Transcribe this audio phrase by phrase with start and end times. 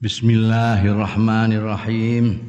[0.00, 2.40] Bismillahirrahmanirrahim.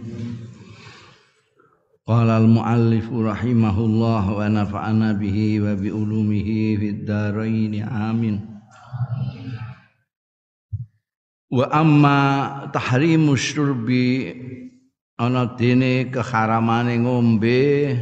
[2.08, 8.40] Qala al-muallif rahimahullah wa nafa'ana bihi wa bi ulumihi fid dharain amin.
[11.52, 14.32] Wa amma tahrimu syurbi
[15.20, 18.00] ana dene keharamane ngombe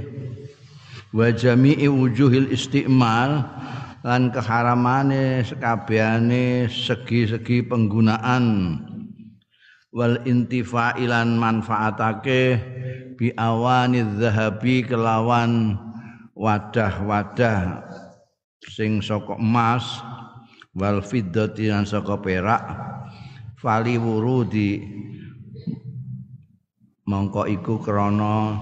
[1.09, 3.49] wa jami'i wujuhil istimal
[4.05, 8.85] lan keharamane sekabehane segi-segi penggunaan
[9.89, 12.61] wal intifailan manfaatake
[13.17, 15.77] bi awani zahabi kelawan
[16.37, 17.83] wadah-wadah
[18.69, 19.99] sing saka emas
[20.77, 22.63] wal fiddati lan saka perak
[23.59, 25.01] fali wurudi.
[27.09, 28.53] Mongko iku krana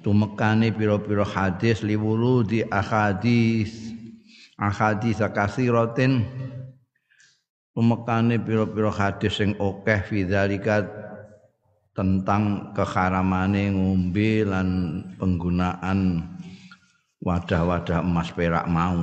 [0.00, 3.92] tumekane pira-pira hadis liwurudi ahadis
[4.56, 6.24] ahadis kasiratin
[7.76, 10.88] Pemekane pira-pira hadis sing akeh fidzalika
[11.92, 14.68] tentang keharamane ngombe lan
[15.20, 16.24] penggunaan
[17.20, 18.96] wadah-wadah emas perak mau.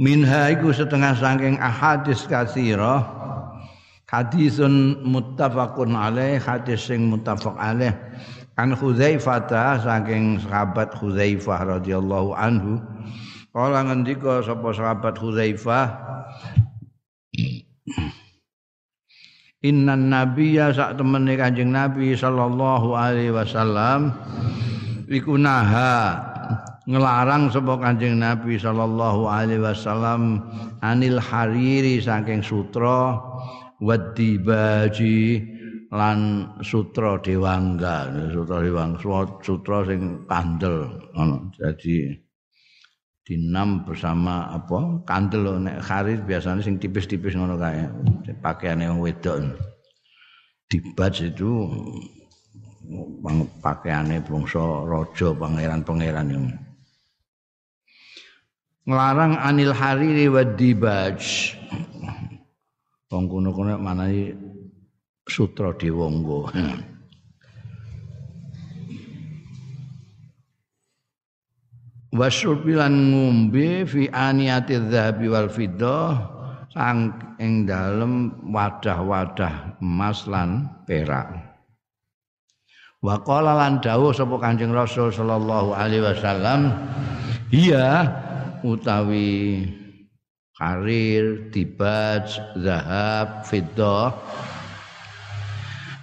[0.00, 3.04] Minha iku setengah saking ahadis katsira
[4.08, 7.92] hadisun muttafaqun alaih hadis sing muttafaq alaih.
[8.56, 9.44] An Hudzaifah
[9.84, 12.80] saking sahabat Hudzaifah radhiyallahu anhu.
[13.52, 15.86] Kala ngendika sapa sahabat Hudzaifah
[19.64, 24.12] Inna nabiyya sak temene Kanjeng Nabi sallallahu alaihi wasallam
[25.08, 26.20] iku naha
[26.84, 30.44] ngelarang sapa Kanjeng Nabi sallallahu alaihi wasallam
[30.84, 33.16] anil hariri saking sutra
[33.80, 35.40] wadibaji
[35.94, 38.12] lan sutra dewangga.
[38.36, 39.00] Sutra dewang
[39.40, 41.48] sutra sing kandel ngono.
[41.56, 42.23] Jadi
[43.24, 47.88] dinam bersama apa kandel nek kharir biasanya sing tipis-tipis ngono kae
[48.44, 49.56] pakaiane wong wedok.
[50.68, 51.50] Dibaj itu
[53.64, 56.44] pakaiane bangsa raja pangeran-pangeran yang
[58.84, 61.20] nglarang anil hariri wa dibaj.
[63.08, 64.36] Wong kuno-kuno manani
[65.24, 66.52] sutra dewangga
[72.14, 76.14] wasyurbilan ngombe fi aniyati dzahabi wal fiddah
[76.70, 77.10] sang
[77.42, 81.34] ing dalem wadah-wadah emas lan perak.
[83.04, 86.72] Wa qala lan dawuh sapa Kanjeng Rasul sallallahu alaihi wasallam
[87.52, 88.08] iya
[88.64, 89.60] utawi
[90.56, 94.16] karir dibaj zahab fiddah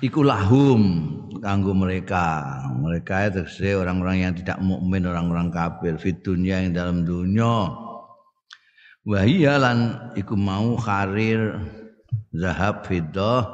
[0.06, 1.10] iku lahum
[1.42, 2.62] kanggo mereka.
[2.78, 7.74] Mereka itu orang-orang yang tidak mukmin, orang-orang kafir fit dunia yang dalam dunia.
[9.02, 11.58] Wahia lan iku mau karir
[12.38, 13.50] zahab fiddah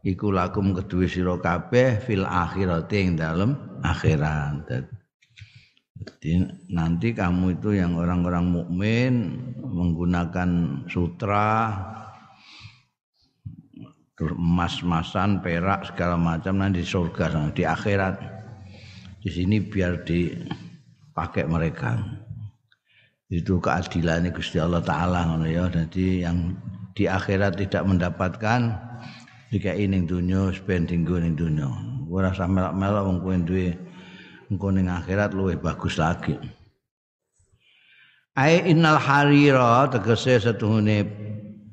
[0.00, 3.50] iku lakum kedua sira kabeh fil akhirat yang dalam
[3.84, 4.88] akhirat.
[6.00, 9.12] Jadi nanti kamu itu yang orang-orang mukmin
[9.60, 11.76] menggunakan sutra
[14.28, 18.20] emas-masan, perak segala macam nanti di surga di akhirat.
[19.20, 21.96] Di sini biar dipakai mereka.
[23.30, 25.70] Itu keadilan Gusti Allah taala ngono ya.
[25.72, 26.52] Jadi yang
[26.92, 28.76] di akhirat tidak mendapatkan
[29.48, 31.70] jika ini dunia spending gue ning dunia.
[32.10, 33.68] Ora usah melok-melok wong kowe duwe
[34.50, 36.34] engko ning akhirat luwih bagus lagi.
[38.34, 41.06] Ai innal harira tegese setuhune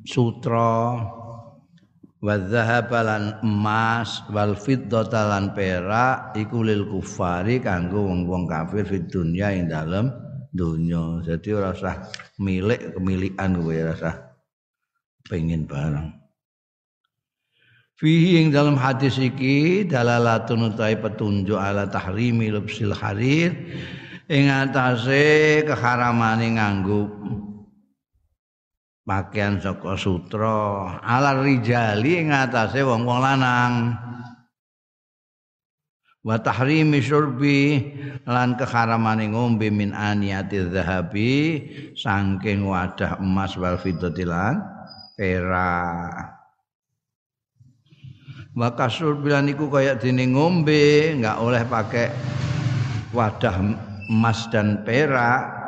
[0.06, 1.16] sutra
[2.17, 2.33] wa
[3.05, 10.09] lan emas wal fiddata perak iku lil kufari kanggo wong-wong kafir fid dunya ing dalem
[10.50, 11.22] donya.
[11.22, 12.09] Jadi ora usah
[12.41, 14.16] milik kemilikan kowe ora usah
[15.29, 16.09] pengen barang.
[17.97, 23.57] Fihi ing dalam hadis iki dalalatun utai petunjuk ala tahrimi lubsil harir
[24.29, 27.09] ing atase keharamane nganggo
[29.07, 31.00] pakaian saka sutra.
[31.00, 33.96] Ala rijali ing atase wong-wong lanang.
[36.28, 37.79] Wa tahrimi syurbi
[38.28, 41.64] lan keharamane ngombe min aniyati zahabi
[41.96, 44.59] saking wadah emas wal fiddati lan
[45.16, 46.35] perak
[48.58, 52.11] wa kasur bilan iku kaya dene ngombe enggak oleh pakai
[53.16, 53.55] wadah
[54.11, 55.66] emas dan perak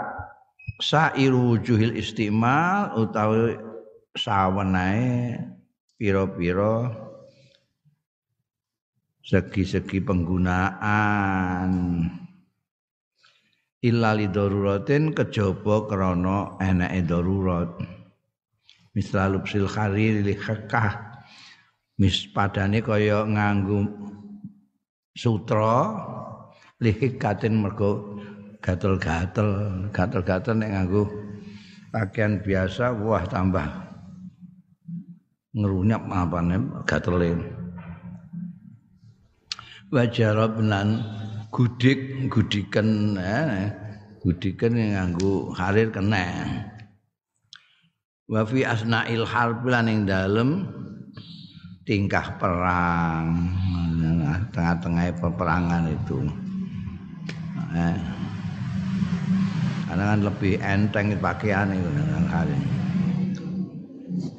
[0.80, 3.60] sairu wujuhil istimal utawi
[4.16, 5.36] sawenae
[6.00, 6.88] pira-pira
[9.20, 11.72] segi-segi penggunaan.
[13.80, 17.72] Illa li daruratin kejaba krana enake darurat.
[18.92, 21.24] Misal lubsil kharir li khakah
[22.00, 23.88] mis padane kaya nganggo
[25.16, 25.96] sutra
[26.84, 28.19] lihikatin mergo
[28.60, 29.50] gatel-gatel.
[29.92, 31.04] Gatel-gatel nek nganggo
[31.92, 33.68] pakaian biasa wah tambah.
[35.56, 37.34] Ngerunyap apane gatele.
[39.90, 41.02] Wajarab lan
[41.50, 43.74] gudik gudiken eh,
[44.22, 46.46] gudiken nganggo harir kena.
[48.30, 50.70] Wa fi asnail harb lan ing dalem
[51.90, 53.58] tingkah perang.
[54.54, 56.22] Tengah-tengah peperangan itu.
[57.74, 58.29] Eh.
[59.90, 61.90] Karena kan lebih enteng pakaian itu
[62.30, 62.80] hari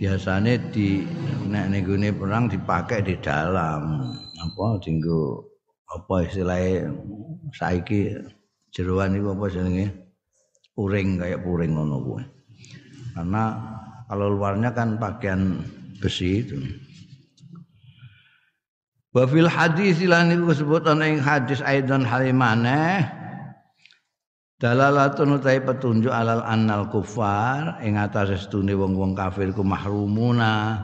[0.00, 1.05] biasanya di
[1.52, 4.12] nek nih perang dipakai di dalam.
[4.41, 5.37] Apa tinggu
[5.93, 6.88] apa istilahnya
[7.52, 8.17] saiki
[8.73, 9.93] jeruan itu apa jenenge?
[10.73, 12.25] Puring kayak puring ngono kuwi.
[13.12, 13.44] Karena
[14.08, 15.61] kalau luarnya kan pakaian
[16.00, 16.56] besi itu.
[19.12, 23.05] Wa fil hadis lan iku disebut ana ing hadis aidan halimane
[24.60, 30.76] dalalatun utai petunjuk alal annal kufar ing atase setune wong-wong kafir ku mahrumuna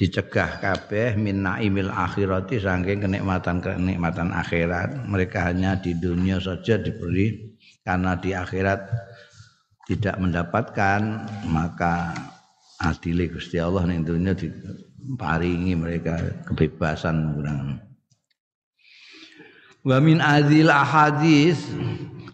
[0.00, 7.52] dicegah kabeh min naimil akhirati saking kenikmatan kenikmatan akhirat mereka hanya di dunia saja diberi
[7.84, 8.88] karena di akhirat
[9.84, 12.16] tidak mendapatkan maka
[12.80, 14.48] adile Gusti Allah ning dunia di
[15.20, 16.16] paringi mereka
[16.48, 17.84] kebebasan kurang.
[19.84, 21.60] Wa min adzil ahadis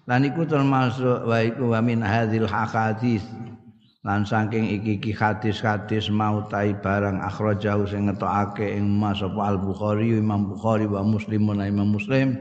[0.06, 3.26] lan iku termasuk wa iku wa min hadzil ahadis
[4.06, 10.47] lan saking iki-iki hadis-hadis mau tai barang akhrajahu sing ngetokake ing Mas Al Bukhari Imam
[10.47, 12.38] Bukhari wa Muslimun Imam Muslim.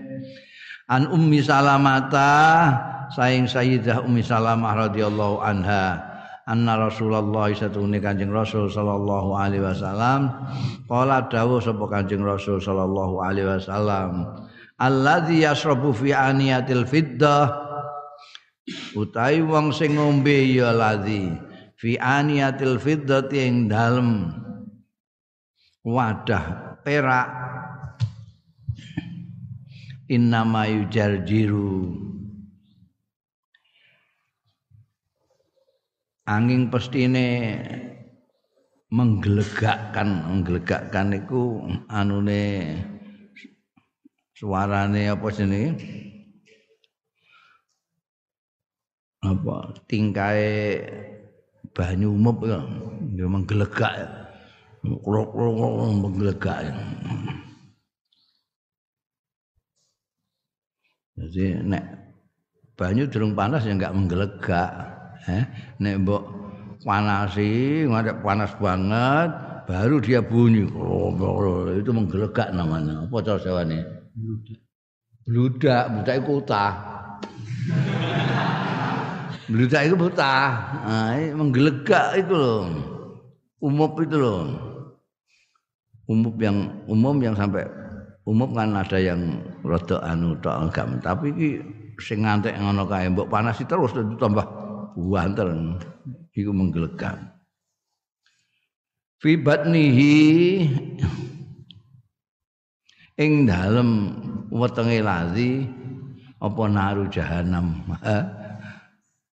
[0.86, 2.30] An Ummi Salamata
[3.10, 6.16] saing Sayyidah Ummi Salamah radhiyallahu anha
[6.46, 10.30] anna Rasulullah satune Kanjeng Rasul sallallahu alaihi wasallam
[10.86, 14.45] qala dawuh sapa Kanjeng Rasul sallallahu alaihi wasallam
[14.80, 17.66] alladzi yasrabu fi aniyatil fiddah
[18.98, 21.30] utai wong sing ngombe ya ladzi.
[21.76, 24.32] Fi aniyatil fiddah ing dalem.
[25.86, 27.30] Wadah perak.
[30.10, 31.94] Innama yujarjiru.
[36.26, 37.62] Angin pestine
[38.90, 42.82] menggelegakkan menggelegakkan iku anune
[44.36, 45.72] suarane apa jenenge?
[49.24, 49.74] Apa?
[49.88, 50.84] Tingkae
[51.72, 52.60] banyu umup ya.
[53.16, 54.08] Menggelegak ya.
[54.84, 56.74] Menggelegak ya.
[61.16, 61.84] jadi nek
[62.76, 64.68] banyu durung panas ya enggak menggelegak
[65.32, 65.48] eh?
[65.80, 66.24] Nek mbok
[66.84, 69.32] panasi ngadep panas banget
[69.64, 70.68] baru dia bunyi.
[71.80, 73.08] Itu menggelegak namanya.
[73.08, 75.84] Apa cara jawane bludak.
[75.92, 76.72] Bludak itu utah.
[79.46, 80.36] Bludak itu buta
[80.82, 82.66] nah, menggelegak itu loh.
[83.62, 84.42] Umum itu loh.
[86.10, 86.58] Umum yang
[86.90, 87.66] umum yang sampai
[88.26, 90.86] umum kan ada yang rada anu tok enggak.
[91.02, 91.50] Tapi iki
[92.02, 94.46] sing ngantek ngono kae mbok panasi terus tambah
[94.98, 95.80] wanten
[96.36, 97.32] iku menggelekan
[99.20, 100.16] fi batnihi
[103.16, 104.12] ing dalem
[104.52, 105.64] wetenge lazi
[106.44, 107.88] apa naru jahanam?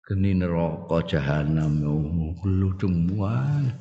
[0.04, 1.80] Geni neraka jahanam.
[2.44, 3.72] Gludung wae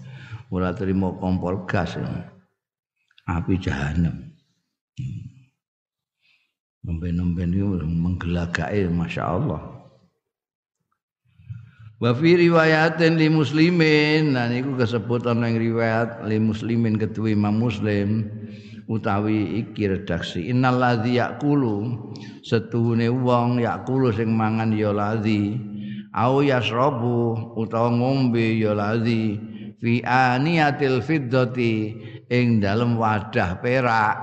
[0.55, 1.99] ora terima kompor gas.
[3.29, 4.29] Api jahanam.
[6.79, 9.63] Nemben-nemben itu menggelagake Masya Allah.
[11.99, 14.33] Wa fi riwayatin li muslimin.
[14.33, 18.31] Dan iku kesebut ana riwayat li muslimin ketua Imam Muslim
[18.89, 20.49] utawi iki redaksi.
[20.49, 22.09] Innal ladzi yaqulu
[22.41, 25.55] setuhune wong yaqulu sing mangan ya ladzi.
[26.17, 29.37] Au yasrabu utawa ngombe ya ladzi.
[29.79, 31.95] Fi aniyatil fiddati
[32.33, 34.19] ing dalem wadah perak.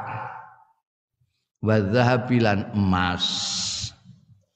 [1.64, 3.26] Wa lan emas.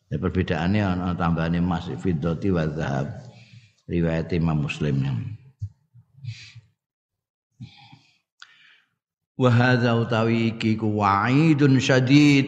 [0.09, 3.13] Ya, perbedaannya ana tambahane emas fiddati wa zahab.
[3.85, 5.01] Riwayat Imam Muslim.
[9.39, 12.43] Wa utawi iki ku wa'idun syadid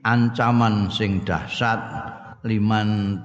[0.00, 1.76] ancaman sing dahsyat
[2.48, 3.20] liman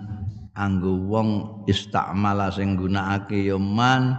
[0.51, 4.11] anggo wong istakmala sing gunakake ya man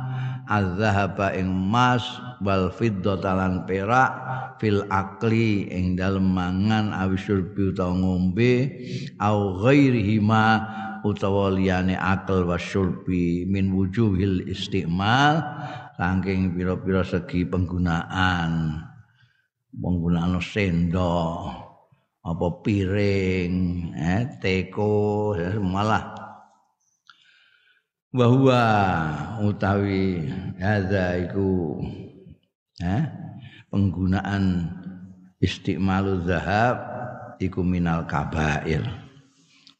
[0.48, 2.00] azhaba ing emas
[2.40, 4.08] wal fiddata lan perak
[4.56, 8.72] fil akli ing dalem mangan awisul utawa ngombe
[9.20, 10.64] au ghairihi ma
[11.04, 15.44] utawa liyane akal wasyurbi min wujuhil istimal
[15.98, 18.78] saking pira-pira segi penggunaan
[19.74, 21.66] penggunaan sendok
[22.22, 23.54] apa piring
[23.98, 26.14] eh teko malah
[28.14, 28.62] bahwa
[29.42, 30.22] utawi
[30.62, 31.82] hadza iku
[32.78, 33.02] eh
[33.74, 34.70] penggunaan
[35.42, 36.78] istimalu zahab
[37.42, 38.86] iku minal kabair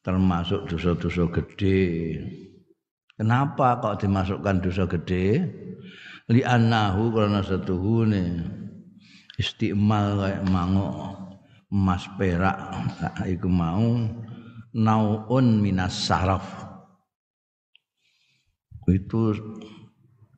[0.02, 2.16] termasuk dosa-dosa gede.
[3.18, 5.44] Kenapa kok dimasukkan dosa gede
[6.32, 8.25] li annahu karena setuhune.
[9.38, 10.90] Istimal kayak mango
[11.70, 12.58] emas perak
[13.25, 14.02] iku mau.
[14.75, 16.44] Naun minas saraf.
[18.88, 19.37] Itu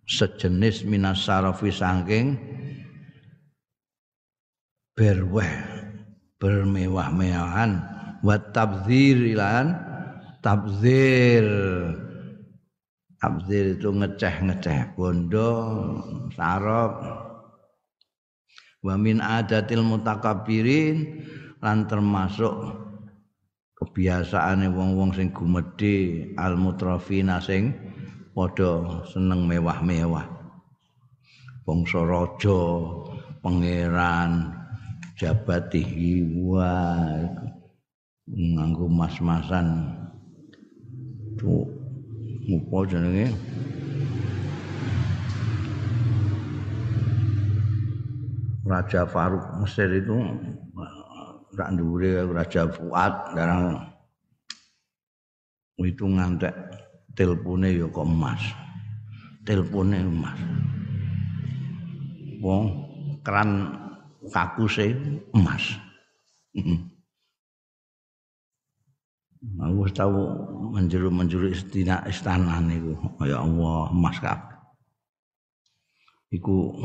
[0.06, 2.34] sejenis minas sarafi saking
[4.94, 5.54] berweh
[6.36, 7.70] bermewah-mewahan.
[8.20, 9.72] Wa tabdzir ilan
[10.44, 11.46] tabdzir
[13.20, 15.52] Abzir itu ngeceh-ngeceh bondo
[16.32, 17.04] sarap
[18.80, 21.20] wa min adatil mutakabbirin
[21.60, 22.80] lan termasuk
[23.76, 27.76] kebiasaane wong-wong sing gumedhe al mutrafina sing
[28.32, 30.24] padha seneng mewah-mewah.
[31.68, 32.60] Bangsa raja
[33.44, 34.48] pangeran
[35.20, 36.72] jabatihi wa
[38.32, 39.92] nganggo mas-masan.
[41.36, 41.79] Tuh
[42.50, 43.26] apa jenenge
[48.66, 50.14] Raja Faruk Mesir itu
[51.58, 53.90] tak ndure Raja Fuad darang
[55.80, 56.52] itu ngantek
[57.16, 58.42] telpone ya kok emas.
[59.48, 60.38] Telpone emas.
[62.40, 62.64] Wong
[63.24, 63.68] keran
[64.28, 64.96] kakuse
[65.32, 65.76] emas
[69.40, 70.20] Aku tahu
[70.76, 72.92] menjeru-menjeru istina istana niku.
[73.24, 74.56] Ya Allah, emas kabeh.
[76.30, 76.76] Iku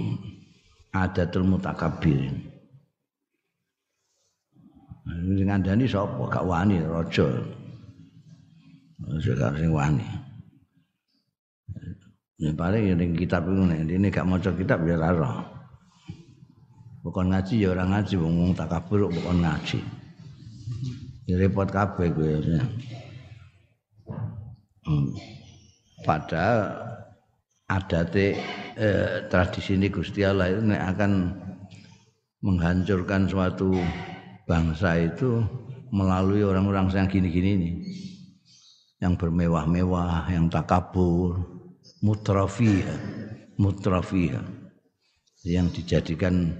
[0.96, 2.56] adatul mutakabbirin.
[5.06, 6.32] Sing ngandani sapa?
[6.32, 7.28] Gak wani raja.
[9.04, 10.08] Raja sing wani.
[12.36, 15.38] Ya paling ya ning kitab iku nek ini gak maca kitab ya ora roh.
[17.06, 19.80] Bukan ngaji ya orang ngaji wong takabur bukan ngaji.
[21.26, 22.34] Repot kabeh kowe.
[24.86, 25.10] Hmm.
[26.06, 26.58] Padahal
[27.66, 28.38] adate
[28.78, 31.34] eh, tradisi ini Gusti Allah itu akan
[32.46, 33.74] menghancurkan suatu
[34.46, 35.42] bangsa itu
[35.90, 37.72] melalui orang-orang yang gini-gini ini
[39.02, 41.42] yang bermewah-mewah, yang takabur,
[42.06, 43.02] mutrafiyah,
[43.58, 44.46] mutrafiyah
[45.46, 46.54] yang dijadikan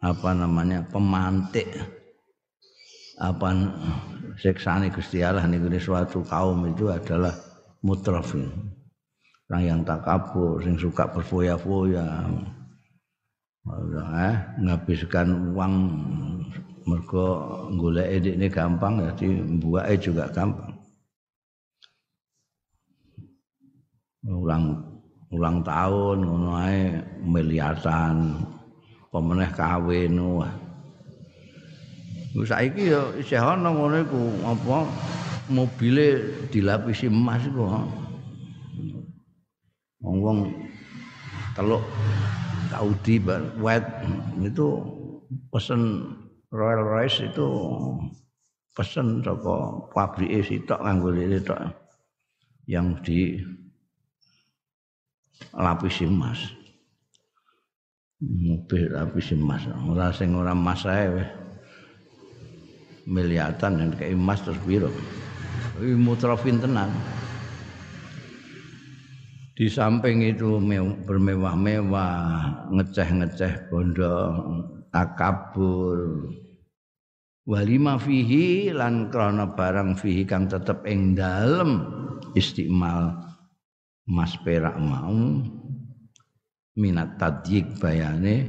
[0.00, 1.68] apa namanya pemantik
[3.20, 3.48] apa
[4.40, 7.36] seksane Gusti Allah niku suatu kaum itu adalah
[7.84, 8.48] mutrafin.
[9.50, 12.06] Orang yang takabur, sing suka berfoya-foya.
[13.66, 15.74] Eh, ngabiskan uang
[16.88, 17.26] mergo
[17.76, 19.26] golek ini gampang jadi
[19.60, 20.72] buake juga gampang.
[24.24, 24.80] Ulang
[25.34, 28.38] ulang tahun ngono ae miliaran
[29.54, 30.52] kawin wah
[32.46, 34.86] saiki ya isih ana ngono iku apa
[35.50, 36.06] mobile
[36.54, 37.66] dilapisi emas iku.
[40.00, 40.48] Wong-wong
[41.58, 41.82] teluk
[42.70, 43.18] Saudi
[43.58, 43.84] wet
[44.40, 44.68] itu
[45.50, 46.06] pesen
[46.54, 47.46] Royal Royce itu
[48.72, 51.58] pesen saka pabrik sitok nganggo lele tok
[52.70, 53.42] yang di
[55.52, 56.38] lapisi emas.
[58.22, 59.66] Mobil lapisi emas.
[59.84, 61.39] Ora sing ora emas ae.
[63.10, 64.88] Miliatan yang kayak emas terus biru.
[65.82, 66.94] Mutrafin tenang.
[69.58, 70.56] Di samping itu
[71.04, 72.16] bermewah-mewah
[72.72, 74.16] ngeceh-ngeceh bondo
[74.88, 76.30] takabur.
[77.44, 81.82] Walima fihi lan krana barang fihi kang tetep ing dalem
[82.38, 83.18] istimal
[84.06, 85.44] mas perak mau.
[86.78, 88.48] Minat tadyik bayane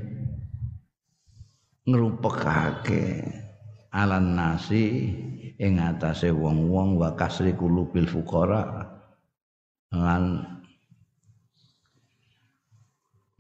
[1.84, 3.26] ngrupekake
[3.92, 5.12] alan nasi
[5.60, 8.88] ing atase wong-wong wa kasri kulubil fuqara
[9.92, 10.40] lan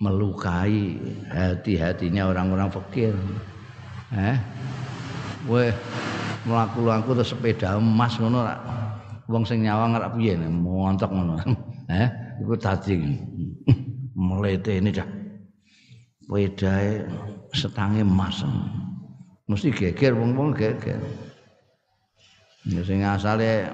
[0.01, 0.97] melukai
[1.29, 3.13] hati-hatinya orang-orang fakir.
[4.11, 4.35] Eh,
[5.47, 5.71] weh
[6.43, 8.55] mlaku-laku terus sepeda emas ngono ra.
[9.31, 11.37] Wong sing nyawang ora piye montok ngono.
[11.91, 12.07] Eh,
[12.39, 12.95] iku dadi
[14.15, 15.07] melete ini dah.
[16.23, 17.03] Pedae
[17.51, 18.47] setange emas
[19.51, 21.03] mesti geger wong-wong geger.
[22.71, 23.67] Ya sing asale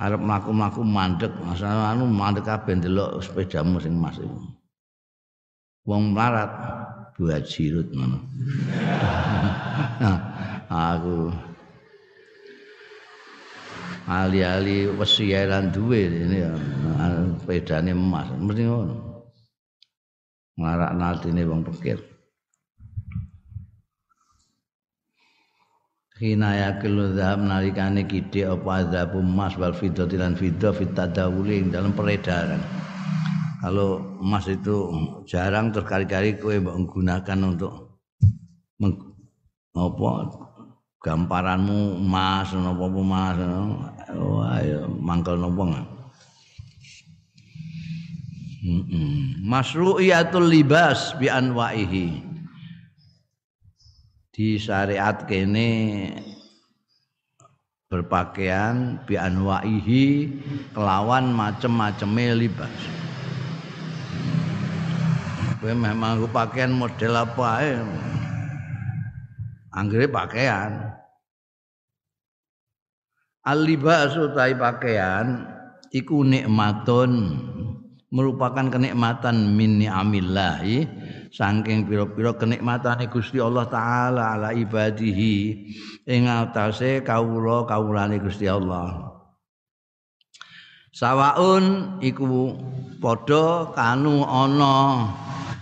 [0.00, 4.58] arep mlaku-mlaku mandek, asale anu mandek kabeh ndelok sepedamu sing Mas iku.
[5.88, 6.52] wong melarat
[7.16, 8.20] buat jirut ngono.
[10.04, 10.20] nah,
[10.92, 11.32] aku
[14.04, 16.52] ali-ali wesi lan duwe ini ya
[17.48, 18.94] pedane emas mesti ngono.
[20.60, 21.98] Ngarak natine wong pikir.
[26.18, 31.94] Hina yakil zahab nalikane kide apa azab emas wal fiddati lan fiddah fit tadawuli dalam
[31.94, 32.58] peredaran.
[33.62, 34.90] Kalau emas itu
[35.30, 38.02] jarang terkali-kali kowe menggunakan untuk
[38.82, 38.98] meng,
[39.78, 40.10] apa
[40.98, 43.36] gamparanmu emas napa emas
[44.18, 45.86] wah ya mangkel napa
[49.46, 52.27] Masru'iyatul libas bi anwa'ihi
[54.38, 56.14] di syariat kene
[57.90, 60.30] berpakaian bi anwaihi
[60.70, 62.70] kelawan macem-maceme libas.
[65.58, 67.82] Kowe memang pakaian model apa ae.
[69.74, 70.86] Anggere pakaian.
[73.42, 75.50] Al-libas utai pakaian
[75.90, 77.42] iku nikmatun
[78.14, 80.86] merupakan kenikmatan min ni'amillahi
[81.28, 85.36] saking pira-pira kenikmatane Gusti Allah taala ala ibadihi
[86.08, 89.12] ing atase kawula kawulane Gusti Allah.
[90.92, 92.58] Sawaun iku
[92.98, 95.06] padha kanu ana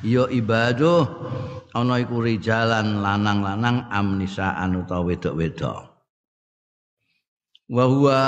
[0.01, 1.05] ya ibaduh
[1.77, 5.93] ana iku rijalan lanang-lanang amnisaan utawa wedok-wedok.
[7.67, 8.23] Wa huwa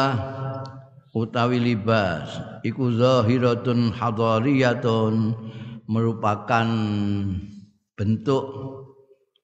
[1.14, 2.28] utawi libas
[2.66, 5.33] iku zahiratun hadariyatun
[5.88, 6.68] merupakan
[7.97, 8.45] bentuk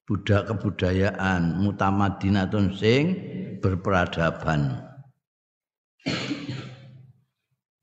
[0.05, 3.03] budak kebudayaan mutamadinatun sing
[3.59, 4.85] berperadaban.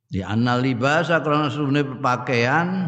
[0.07, 2.87] Di anal libas karena sunne pakaian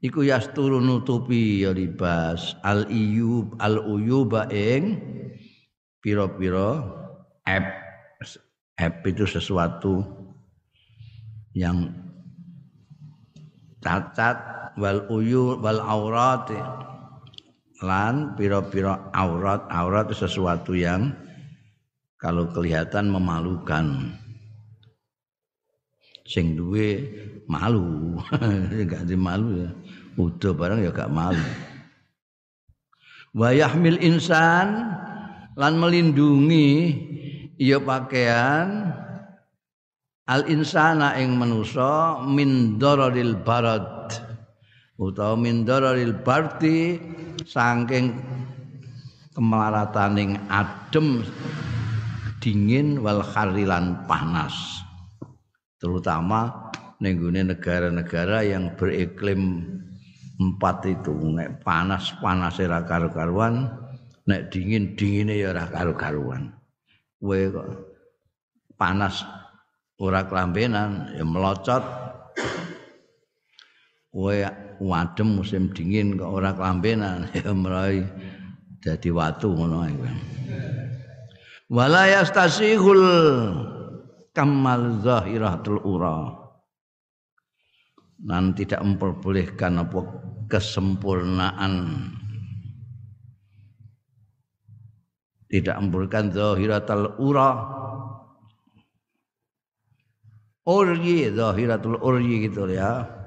[0.00, 5.02] iku yasturu nutupi ya libas al iyub al uyuba ing
[5.98, 6.78] pira-pira
[7.44, 7.66] ep
[8.78, 10.00] ep itu sesuatu
[11.52, 11.90] yang
[13.82, 16.48] cacat wal uyu wal aurat.
[17.82, 19.66] Lan pira-pira aurat.
[19.68, 21.12] Aurat itu sesuatu yang
[22.20, 24.14] kalau kelihatan memalukan.
[26.22, 27.02] Sing duwe
[27.50, 28.16] malu.
[28.90, 29.70] Gak di malu ya.
[30.14, 31.42] Udah barang ya gak malu.
[33.32, 34.92] Wa yahmil insan
[35.56, 36.68] lan melindungi
[37.60, 38.92] iya pakaian
[40.28, 44.01] al insana ing manusa min dararil barad
[45.00, 47.00] utawa min dararil barti
[47.44, 48.16] saking
[49.32, 51.24] kemelarataning adem
[52.42, 54.82] dingin wal kharilan panas.
[55.80, 56.70] Terutama
[57.02, 59.66] nenggune negara-negara yang beriklim
[60.38, 61.10] empat itu.
[61.10, 63.66] Nek panas panas ora karu-karuan
[64.26, 66.54] nek dingin dingine ya ora karu-karuan.
[67.18, 67.68] Kowe kok
[68.74, 69.22] panas
[69.98, 71.82] ora kelambenan ya melocot
[74.12, 74.36] kowe
[74.78, 78.04] wadem musim dingin kok ora kelambenan ya merai
[78.84, 80.04] dadi watu ngono iku
[81.72, 83.04] wala yastasihul
[84.32, 86.40] kamal zahiratul ura.
[88.22, 90.00] Dan tidak memperbolehkan apa
[90.46, 91.72] kesempurnaan.
[95.50, 97.50] Tidak memperbolehkan zahiratul ura.
[100.62, 103.21] Uryi zahiratul uryi gitu ya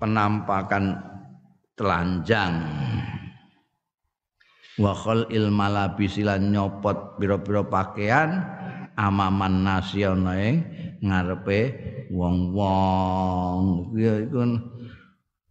[0.00, 0.96] penampakan
[1.76, 2.56] telanjang.
[4.80, 4.96] Wa
[5.28, 8.40] il malabisi lan nyopot pira-pira pakaian
[8.96, 10.64] amaman nasional
[11.04, 11.60] ngarepe
[12.08, 13.92] wong-wong.
[14.00, 14.56] Ya iku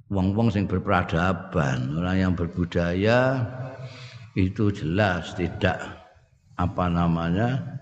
[0.10, 3.46] wong-wong sing berperadaban orang yang berbudaya
[4.34, 5.78] itu jelas tidak
[6.58, 7.79] apa namanya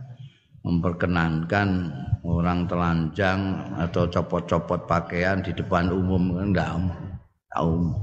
[0.68, 1.96] memperkenankan
[2.28, 6.44] orang telanjang atau copot-copot pakaian di depan umum.
[6.44, 6.76] Enggak
[7.56, 7.96] tahu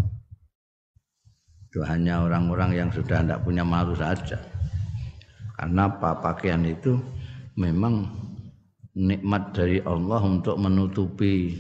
[1.69, 4.41] itu hanya orang-orang yang sudah tidak punya malu saja.
[5.59, 6.17] Karena apa?
[6.23, 6.97] Pakaian itu
[7.59, 8.07] memang
[8.95, 11.51] nikmat dari Allah untuk menutupi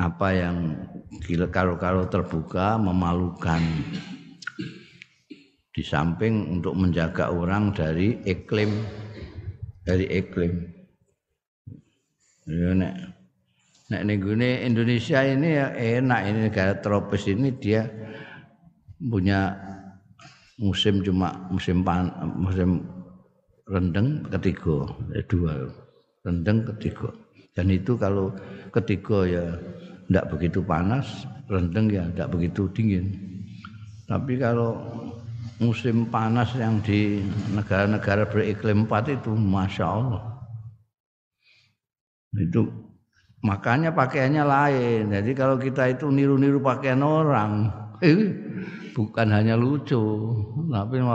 [0.00, 0.56] apa yang
[1.52, 3.60] karo-karo terbuka memalukan.
[5.70, 8.80] Di samping untuk menjaga orang dari iklim
[9.84, 10.52] dari iklim.
[12.50, 12.94] Ya nek
[13.90, 17.86] nek nenggune Indonesia ini ya enak ini negara tropis ini dia
[19.00, 19.54] punya
[20.60, 22.84] musim cuma musim pan, musim
[23.64, 24.84] rendeng ketiga,
[25.16, 25.70] eh, dua.
[26.20, 27.08] Rendeng ketiga.
[27.56, 28.30] Dan itu kalau
[28.70, 29.44] ketiga ya
[30.06, 33.16] tidak begitu panas, rendeng ya tidak begitu dingin.
[34.04, 34.76] Tapi kalau
[35.60, 37.20] musim panas yang di
[37.52, 40.24] negara-negara beriklim empat itu, masya Allah,
[42.34, 42.64] itu
[43.44, 45.02] makanya pakaiannya lain.
[45.12, 47.68] Jadi kalau kita itu niru-niru pakaian orang,
[48.00, 48.32] eh,
[48.96, 50.00] bukan hanya lucu,
[50.72, 50.96] tapi.
[50.96, 51.08] Gitu.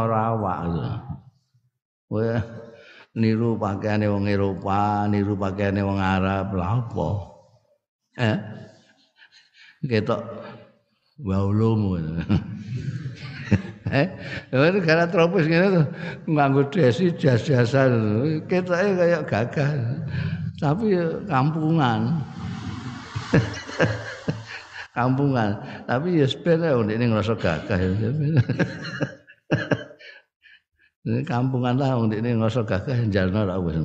[2.06, 2.38] Wah,
[3.18, 7.10] niru pakaiane wong Eropa, niru pakaiane wong Arab, lha apa?
[8.22, 8.38] Eh?
[9.90, 10.22] Ketok
[11.24, 11.98] waulumu.
[13.94, 14.10] Eh,
[14.50, 15.86] negara tropis ngene tuh
[16.32, 17.92] nganggo desi jas-jasan.
[18.50, 19.70] Ketoke kayak gagah.
[20.58, 20.98] Tapi
[21.30, 22.26] kampungan.
[24.98, 25.50] kampungan.
[25.86, 27.80] Tapi ya sepeda ini ngerasa gagah.
[31.06, 33.78] Ini kampungan lah untuk ini ngosok gagah jalno ra wis.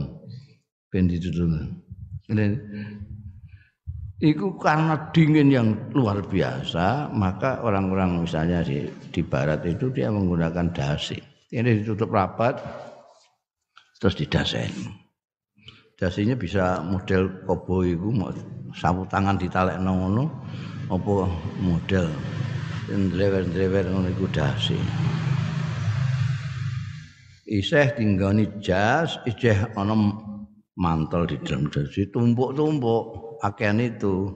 [0.88, 1.68] Ben ditutun.
[2.32, 2.56] Ini
[4.20, 10.76] Iku karena dingin yang luar biasa, maka orang-orang misalnya di, di barat itu dia menggunakan
[10.76, 11.16] dasi.
[11.48, 12.60] Ini ditutup rapat,
[13.96, 14.68] terus didasen.
[15.96, 18.12] Dasinya bisa model kobo itu,
[18.76, 20.28] sapu tangan ditalek ngono,
[20.90, 21.14] apa
[21.62, 22.10] model
[22.90, 24.74] drewer-drewer ngono iku dasi
[27.46, 29.94] isih tinggani jas isih ana
[30.74, 34.28] mantel di dalam dadi tumpuk-tumpuk pakaian itu.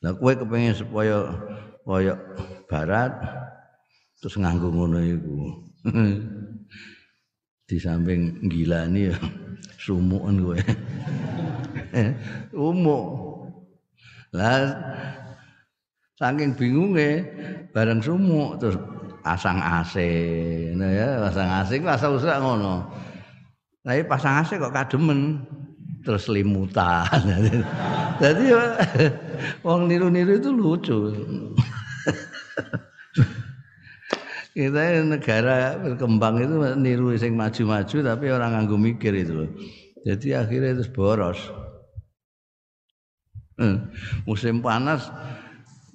[0.00, 1.28] Lah kowe kepengin supaya
[1.84, 2.16] kaya
[2.66, 3.12] barat
[4.18, 5.38] terus nganggo ngono iku.
[7.68, 9.16] Di samping gilani ya
[9.84, 10.58] sumuken kowe.
[12.72, 13.04] Umuk.
[14.32, 14.72] Lah
[16.16, 17.28] saking bingunge
[17.76, 18.80] bareng sumuk terus
[19.20, 20.00] pasang AC
[20.72, 22.88] nah ya pasang AC asal usul ngono.
[23.84, 25.44] Tapi pasang AC kok kademen
[26.06, 27.10] terus limutan
[28.22, 28.44] jadi
[29.66, 30.98] wong niru-niru itu lucu
[34.56, 39.50] kita negara berkembang itu niru sing maju-maju tapi orang nganggo mikir itu
[40.06, 41.42] jadi akhirnya itu boros
[43.58, 43.90] hmm.
[44.30, 45.10] musim panas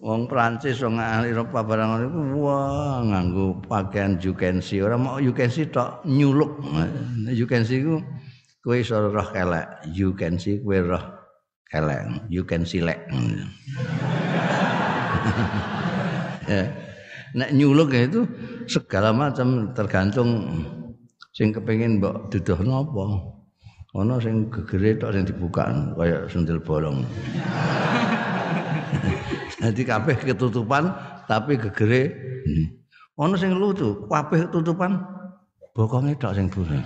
[0.02, 4.82] Wong Prancis wong Eropa barang itu wah nganggo pakaian you can see.
[4.82, 6.58] Ora mau see tok nyuluk.
[7.30, 8.02] You can see ku
[8.62, 9.65] kowe iso roh kelek.
[9.89, 11.02] You can see kowe roh
[11.67, 12.30] kelek.
[12.30, 13.02] You can see lek.
[16.52, 16.63] ya.
[17.32, 18.28] Nek nyuluk itu
[18.67, 20.52] segala macam tergantung
[21.32, 23.04] sing kepengin mbok duduhno apa.
[23.91, 27.04] Ana sing gegere tok sing dibuka kaya sundel bolong.
[29.62, 30.91] Jadi kabeh ketutupan
[31.28, 32.12] tapi gegere.
[33.19, 34.95] Ono sing lucu, kabeh ketutupan
[35.76, 36.84] bokonge tok sing buron.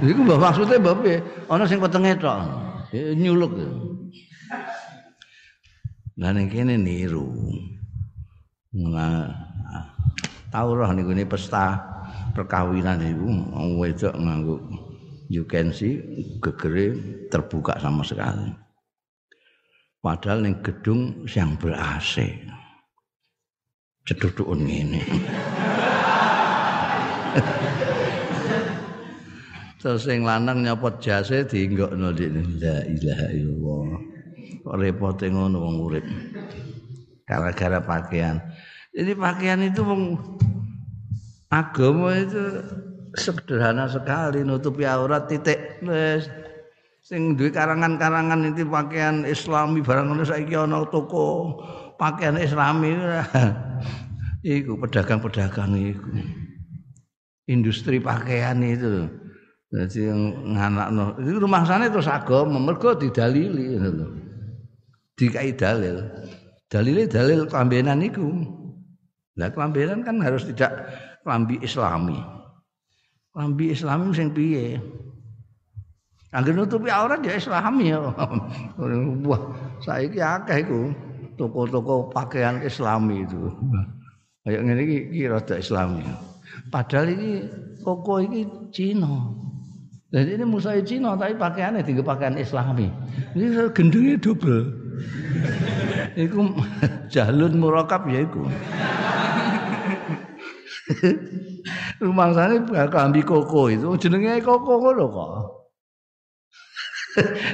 [0.00, 1.20] Iku mbah maksude mbah piye?
[1.52, 2.40] Ono sing wetenge tok.
[2.92, 3.52] Nyuluk.
[6.16, 7.28] Lah ning kene niru.
[8.80, 9.28] Nah,
[10.48, 11.76] tau roh niku ini pesta
[12.32, 13.28] perkawinan iku
[13.76, 14.56] wedok nganggo
[15.28, 16.00] you can see
[16.40, 16.96] gegere
[17.28, 18.48] terbuka sama sekali.
[20.00, 22.24] Padahal ning gedung yang ber AC.
[24.08, 25.02] Cedudukun ngene.
[29.80, 32.44] Terus sing lanang nyopot jase dienggokno dene.
[32.60, 33.88] La ilaha illallah.
[34.60, 36.04] Kok repote ngono wong urip.
[37.24, 38.36] Gara-gara pakaian.
[38.92, 40.20] Jadi pakaian itu wong
[41.48, 42.60] agama itu
[43.16, 46.30] sederhana sekali nutupi aurat titik wis
[47.02, 51.58] sing duwe karangan-karangan itu pakaian islami barang ngono saiki ana toko
[51.98, 52.94] pakaian islami
[54.46, 56.06] iku pedagang-pedagang iku
[57.50, 59.10] industri pakaian itu
[59.70, 60.10] jadi
[60.50, 64.06] nganakno itu rumah sana itu agama mergo didalili ngono
[65.14, 66.02] dikai dalil
[66.66, 68.26] dalile dalil kelambenan iku
[69.38, 70.90] lah kelambenan kan harus tidak
[71.22, 72.18] kelambi islami
[73.30, 74.82] kelambi islami sing piye
[76.30, 77.98] Angger nutupi aurat ya Islami ya.
[79.26, 79.42] Wah,
[79.82, 80.94] saiki akeh iku
[81.34, 83.50] toko-toko pakaian Islami itu.
[84.46, 86.06] Kayak ngene iki iki rada Islami.
[86.70, 87.32] Padahal iki
[87.82, 89.10] koko iki Cina.
[90.10, 92.90] Jadi ini musuh Cina tapi pakaiannya tiga pakaian Islami.
[93.38, 94.90] Ini gendengnya double.
[96.18, 96.50] iku
[97.14, 98.42] jalun murakab ya iku.
[102.00, 105.30] Bakal ambil koko itu jenenge koko ngono kok.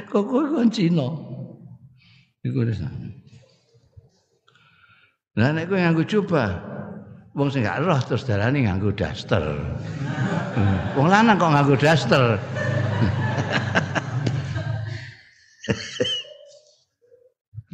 [0.09, 1.05] Kok kowe kon Cina.
[2.41, 2.81] Iku wis.
[5.37, 6.57] Lah nek kowe nganggo coba
[7.37, 9.45] wong sing gak roh terus darane nganggo daster.
[10.97, 12.41] Wong lanang kok nganggo daster.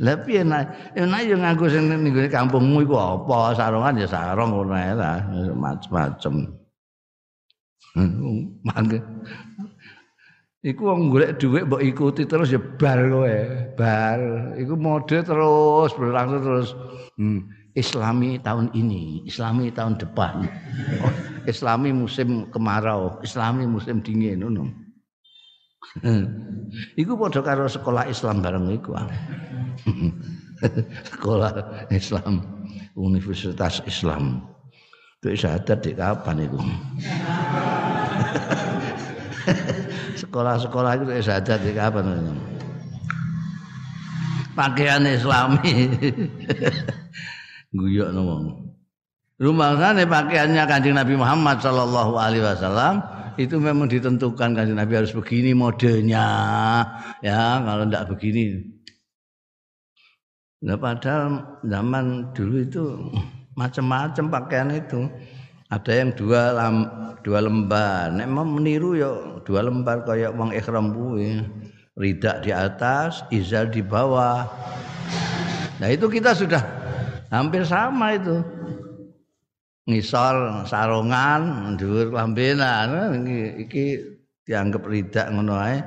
[0.04, 3.56] Lah piye nek nek yo nganggo sing ning kampungmu iku apa?
[3.56, 5.24] Sarungan ya sarung ngono ae lah,
[5.56, 6.52] macam-macam.
[8.68, 9.00] Mangke.
[10.64, 13.36] Iku wong golek dhuwit mbok ikuti terus ya bar kowe,
[13.80, 14.20] bar.
[14.60, 16.70] Iku mode terus berlangsung terus.
[17.16, 17.63] Hmm.
[17.74, 20.46] Islami tahun ini, Islami tahun depan.
[21.02, 21.14] Oh,
[21.50, 24.70] Islami musim kemarau, Islami musim dingin ngono.
[27.02, 28.94] iku padha karo sekolah Islam bareng iku.
[31.18, 31.52] sekolah
[31.90, 32.46] Islam,
[32.94, 34.46] Universitas Islam.
[35.18, 36.60] Itu syahadat di kapan itu?
[40.24, 42.38] Sekolah-sekolah itu syahadat di kapan?
[44.54, 45.90] Pakaian Islami.
[47.74, 48.44] Guyokno wong.
[49.42, 53.02] Rumangsane pakaiannya Kanjeng Nabi Muhammad sallallahu alaihi wasallam
[53.36, 56.26] itu memang ditentukan Kanjeng Nabi harus begini modelnya.
[57.26, 58.62] Ya, kalau tidak begini.
[60.64, 62.84] Nah, padahal zaman dulu itu
[63.58, 65.10] macam-macam pakaian itu.
[65.74, 66.76] Ada yang dua lam,
[67.26, 68.14] dua lembar.
[68.14, 71.42] Nek mau meniru ya dua lembar kayak wong ikhram kuwi.
[71.94, 74.46] Ridak di atas, izar di bawah.
[75.82, 76.83] Nah, itu kita sudah
[77.34, 78.38] hampir sama itu.
[79.90, 83.28] Ngisor sarungan dhuwur lambenan
[83.60, 84.00] iki
[84.46, 85.82] dianggap ridak ngono ae.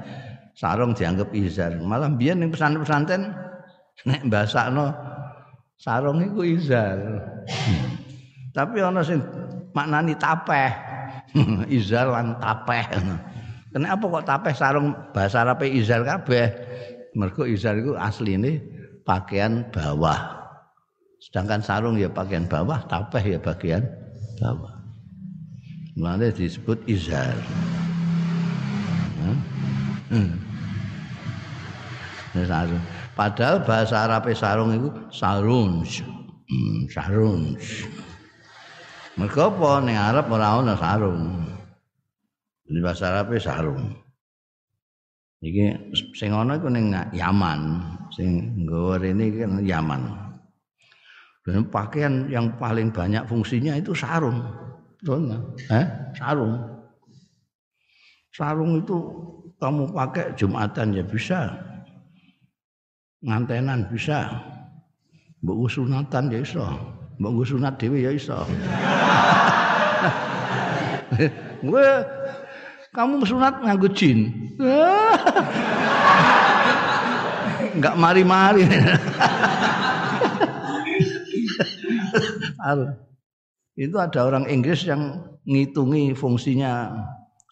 [0.59, 1.79] Sarung dianggap izar.
[1.81, 3.33] Malah biyen ning pesantren
[4.05, 4.93] nek mbasakno
[5.81, 6.99] sarung iku izar.
[8.53, 9.23] Tapi ana sing
[9.73, 10.73] maknani tapeh.
[11.69, 12.89] Izar lan tapeh.
[13.69, 16.49] Kenapa kok tapeh sarung bahasa Arab izar kabeh?
[17.13, 18.65] Mergo izar iku asline
[19.05, 20.36] pakaian bawah
[21.21, 23.83] Sedangkan sarung ya bagian bawah, tapeh ya bagian
[24.41, 24.77] bawah.
[25.97, 27.35] Mulanya disebut izar.
[30.13, 30.37] Hmm.
[32.37, 32.85] Sarung.
[33.17, 35.81] Padahal bahasa Arab sarung itu sarung.
[36.47, 37.57] Hmm, sarung.
[39.17, 41.49] Mereka apa Arab ora sarung.
[42.69, 43.97] Di bahasa Arab sarung.
[45.41, 47.61] Iki sing ana iku ning Yaman,
[48.13, 50.26] sing nggawa rene iki Yaman.
[51.47, 54.43] Dan pakaian yang paling banyak fungsinya itu sarung.
[55.71, 55.87] Eh?
[56.19, 56.59] Sarung.
[58.35, 58.99] Sarung itu
[59.63, 61.55] kamu pakai Jumatan ya bisa.
[63.23, 64.27] Ngantenan bisa.
[65.47, 66.67] Mbok sunatan ya iso.
[67.23, 68.43] Mbok sunat dhewe ya iso.
[71.63, 71.89] Gue
[72.91, 74.35] kamu sunat nganggo jin.
[77.79, 78.67] Enggak mari-mari.
[83.77, 86.91] itu ada orang Inggris yang ngitungi fungsinya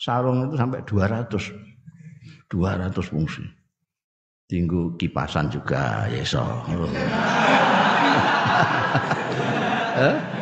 [0.00, 1.30] sarung itu sampai 200
[2.50, 3.44] 200 fungsi.
[4.44, 6.44] Tinggu kipasan juga so
[9.94, 10.16] eh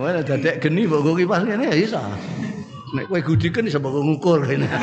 [0.00, 2.00] Wah, dadek geni mbok go kipas kene ya iso.
[2.96, 4.64] Nek kowe gudiken iso mbok ngukur kene.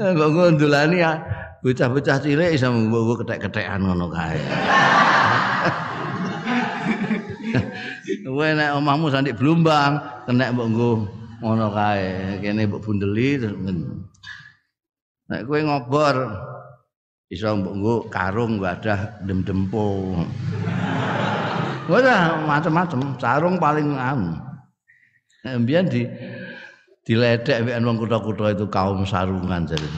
[0.00, 1.22] Mbok ngondulani ya
[1.60, 4.40] bocah-bocah cilik iso mbok ketek-ketekan ngono kae.
[8.24, 10.90] Kowe nek omahmu sandik Blumbang, kena mbok nggo
[11.44, 12.40] ngono kae.
[12.40, 13.60] Kene mbok bundeli terus
[15.30, 16.16] Nek kowe ngobor
[17.28, 20.16] iso mbok nggo karung wadah dem-dempo.
[21.90, 23.18] Wah, macam-macam.
[23.18, 24.38] Sarung paling anu.
[25.42, 26.06] Mbiyen di
[27.02, 29.88] diledek wong kutha-kutha itu kaum sarungan jadi.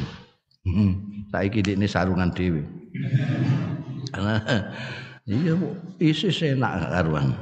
[1.32, 2.60] Saiki ini sarungan dhewe.
[5.24, 5.56] Iya
[5.96, 7.32] isis enak karuan.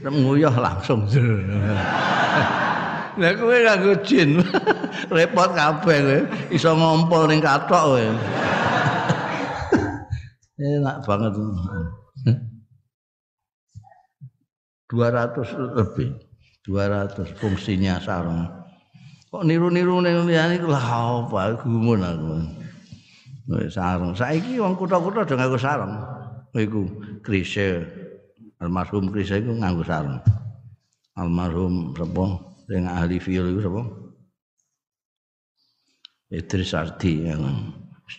[0.00, 1.04] Nguyuh langsung.
[3.16, 4.44] Lah kowe nganggo jin.
[5.14, 6.18] Repot kabeh kowe.
[6.52, 8.04] Iso ngompol ning katok kowe.
[10.60, 11.32] Enak banget.
[14.88, 16.08] 200 lebih.
[16.68, 18.44] 200 fungsinya sarung.
[19.32, 22.65] Kok niru-niru ning liyane lah apa gumun aku.
[23.70, 24.12] Sarung.
[24.14, 25.94] Saiki wong kutha-kutha do nganggo sarung.
[26.54, 26.82] Iku
[27.22, 27.86] Krisye.
[28.58, 30.18] Almarhum Krisye iku nganggo sarung.
[31.16, 32.26] Almarhum sapa
[32.66, 33.82] sing ahli fiil iku sapa?
[36.26, 37.70] Idris Ardi yang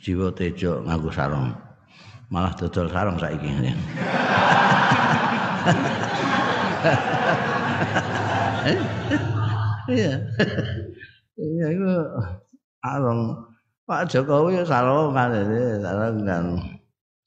[0.04, 1.52] Jiwa Tejo nganggo sarung.
[2.32, 3.52] Malah dodol sarung saiki.
[9.88, 10.20] Iya.
[11.40, 11.88] Iya iku
[12.84, 13.22] sarung
[13.88, 16.44] Pak Jokowi ya sarungan ini, sarungan.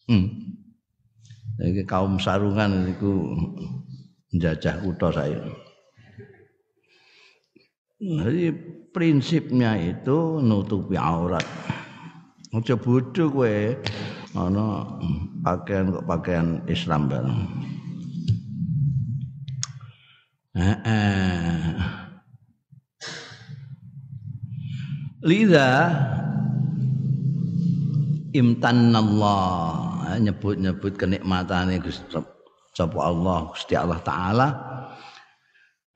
[0.05, 0.27] Hmm.
[1.57, 3.33] Ini kaum sarungan itu
[4.29, 5.41] menjajah kutha saya.
[7.97, 8.53] Jadi
[8.93, 11.45] prinsipnya itu nutupi aurat.
[12.53, 13.57] Aja bodoh kowe
[14.37, 14.85] ana
[15.41, 17.41] pakaian kok pakaian Islam bareng.
[20.57, 21.77] Heeh.
[25.21, 25.71] Lida
[28.35, 32.05] imtanallah nyebut-nyebut kenikmatane Gusti
[32.75, 34.49] sapa Allah Gusti Allah taala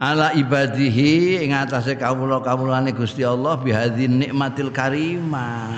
[0.05, 5.71] ala ibadihi ing atase kawula-kawulane Gusti Allah bihadzin nikmatil karimah.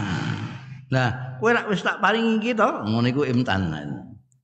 [0.87, 3.75] Lah, kowe nek wis tak paringi iki to, ngono iku imtan.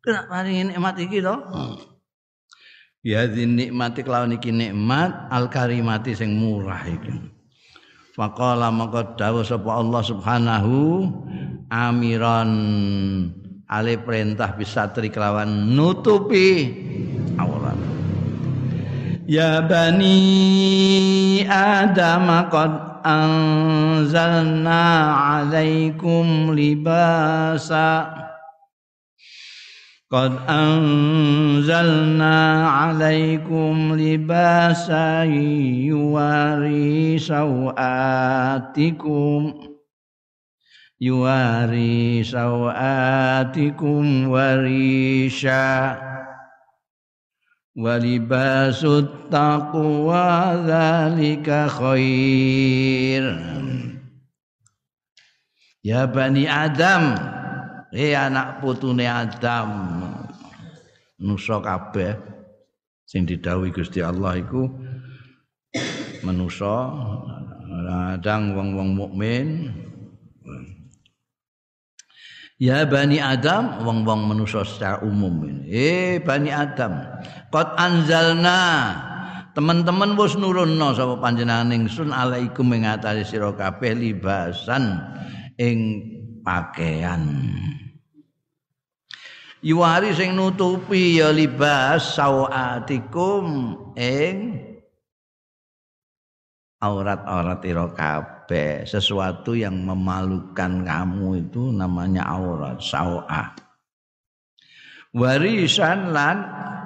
[0.02, 1.34] Kowe nak paringi nikmat iki to.
[3.02, 7.31] Bihadzin nikmati kelawan iki nikmat al karimati sing murah iki.
[8.22, 11.10] Faqala maka dawuh sapa Allah Subhanahu
[11.74, 12.50] amiran
[13.66, 16.70] ale perintah bisa kelawan nutupi
[17.34, 17.82] awalan.
[19.26, 24.86] Ya bani Adam qad anzalna
[25.42, 28.21] alaikum libasa
[30.11, 35.23] قد أنزلنا عليكم لباسا
[35.91, 38.33] يواري سوآتكم
[41.01, 45.97] يواري سوآتكم وريشا
[47.75, 53.23] ولباس التقوى ذلك خير
[55.83, 57.15] يا بني آدم
[57.92, 59.68] eh anak putune Adam
[61.20, 62.16] nusa kabeh
[63.04, 64.66] sing didhawuhi Gusti Allah iku
[66.24, 66.88] manusa
[67.84, 69.48] kadang wong-wong mukmin
[72.62, 75.66] Ya Bani Adam, wong-wong manusia secara umum.
[75.66, 76.94] Eh Bani Adam,
[77.50, 78.94] qad anzalna
[79.50, 84.94] teman-teman wis nurunno sapa panjenengan ingsun alaikum ing kabeh libasan
[85.58, 86.06] ing
[86.46, 87.26] pakaian.
[89.62, 94.58] Yuwari sing nutupi ya libas sawatikum ing
[96.82, 98.82] aurat-aurat ira kabeh.
[98.82, 103.54] Sesuatu yang memalukan kamu itu namanya aurat sawa
[105.14, 106.36] warisan lan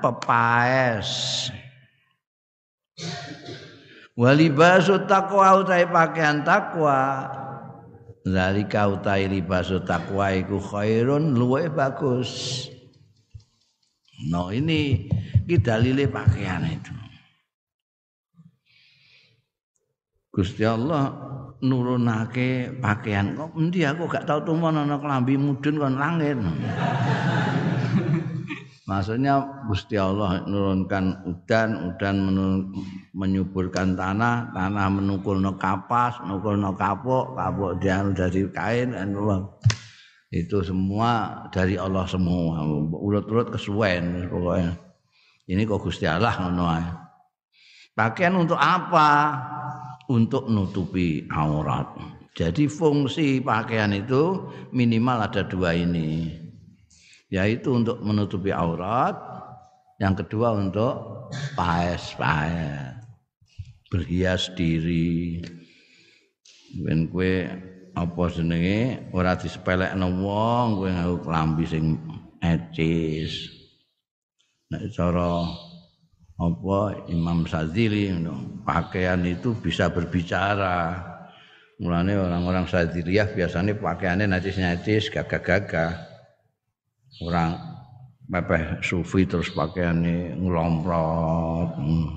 [0.02, 1.08] pepaes.
[4.16, 7.28] Walibasu taqwa utai pakaian takwa
[8.26, 12.66] Zalika utai libasu takwa iku khairun luwe bagus.
[14.26, 15.06] No ini
[15.46, 16.90] kita dalile pakaian itu.
[20.34, 21.14] Gusti Allah
[21.62, 26.34] nurunake pakaian kok endi aku gak tau tumun ana klambi mudun kon langit.
[28.86, 32.16] Maksudnya Gusti Allah menurunkan udan, udan
[33.10, 39.10] menyuburkan tanah, tanah menukul no kapas, menukul no kapuk, kapuk dia dari kain, dan
[40.30, 42.62] itu semua dari Allah semua.
[42.94, 44.78] Urut-urut kesuwen pokoknya.
[45.50, 46.66] Ini kok Gusti Allah ngono
[47.90, 49.34] Pakaian untuk apa?
[50.06, 51.90] Untuk nutupi aurat.
[52.38, 56.45] Jadi fungsi pakaian itu minimal ada dua ini
[57.36, 59.12] yaitu untuk menutupi aurat
[60.00, 62.96] yang kedua untuk paes-paes
[63.92, 65.44] berhias diri.
[66.80, 67.48] Ben kue
[67.96, 69.08] apa jenenge?
[69.12, 71.96] Ora disepelekno wong kowe nganggo klambi sing
[72.40, 73.52] ecis
[74.68, 75.46] nek cara
[76.36, 78.12] apa Imam Sadzili
[78.64, 81.00] pakaian itu bisa berbicara.
[81.76, 86.05] Mulane orang-orang Sadziliyah biasanya pakaiannya najis-najis gagah-gagah
[87.24, 87.56] orang
[88.26, 92.08] mepeh sufi terus pakaiannya ngelomprot hmm.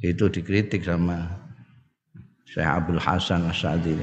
[0.00, 1.28] itu dikritik sama
[2.48, 3.94] Syekh Abdul Hasan Asadi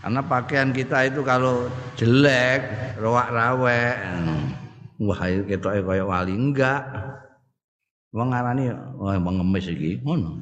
[0.00, 1.68] karena pakaian kita itu kalau
[2.00, 2.64] jelek
[2.96, 4.44] rawak rawek hmm.
[5.04, 6.82] wah kita kayak wali enggak
[8.16, 10.40] wong ngarani wah mengemis iki ngono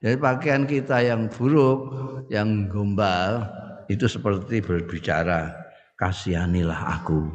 [0.00, 1.92] jadi pakaian kita yang buruk
[2.32, 3.44] yang gombal
[3.92, 5.52] itu seperti berbicara
[6.00, 7.28] kasihanilah aku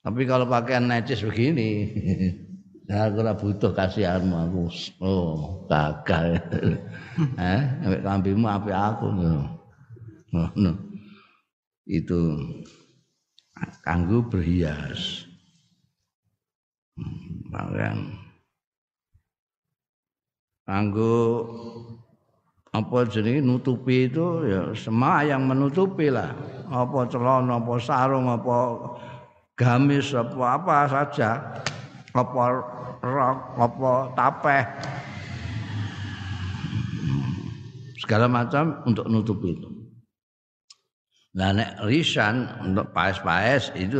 [0.00, 1.92] tapi kalau pakaian necis begini,
[2.88, 4.60] ya aku ora butuh kasihanmu aku.
[5.00, 6.40] Oh, gagal.
[7.36, 9.06] eh, ambek kambimu apik aku.
[9.12, 9.32] No.
[10.56, 10.72] No.
[11.84, 12.40] Itu
[13.84, 15.28] kanggo berhias.
[17.50, 18.20] Pakaian
[20.70, 21.18] kanggo
[22.70, 24.46] apa jenenge nutupi itu?
[24.46, 26.30] Ya semua yang menutupi lah.
[26.70, 28.56] Apa celana apa sarung apa
[29.58, 31.30] gamis apa apa saja.
[32.14, 32.42] Apa
[33.02, 34.62] rok apa tapeh.
[37.98, 39.68] Segala macam untuk nutup itu.
[41.34, 43.98] Nah nek risan untuk paes-paes itu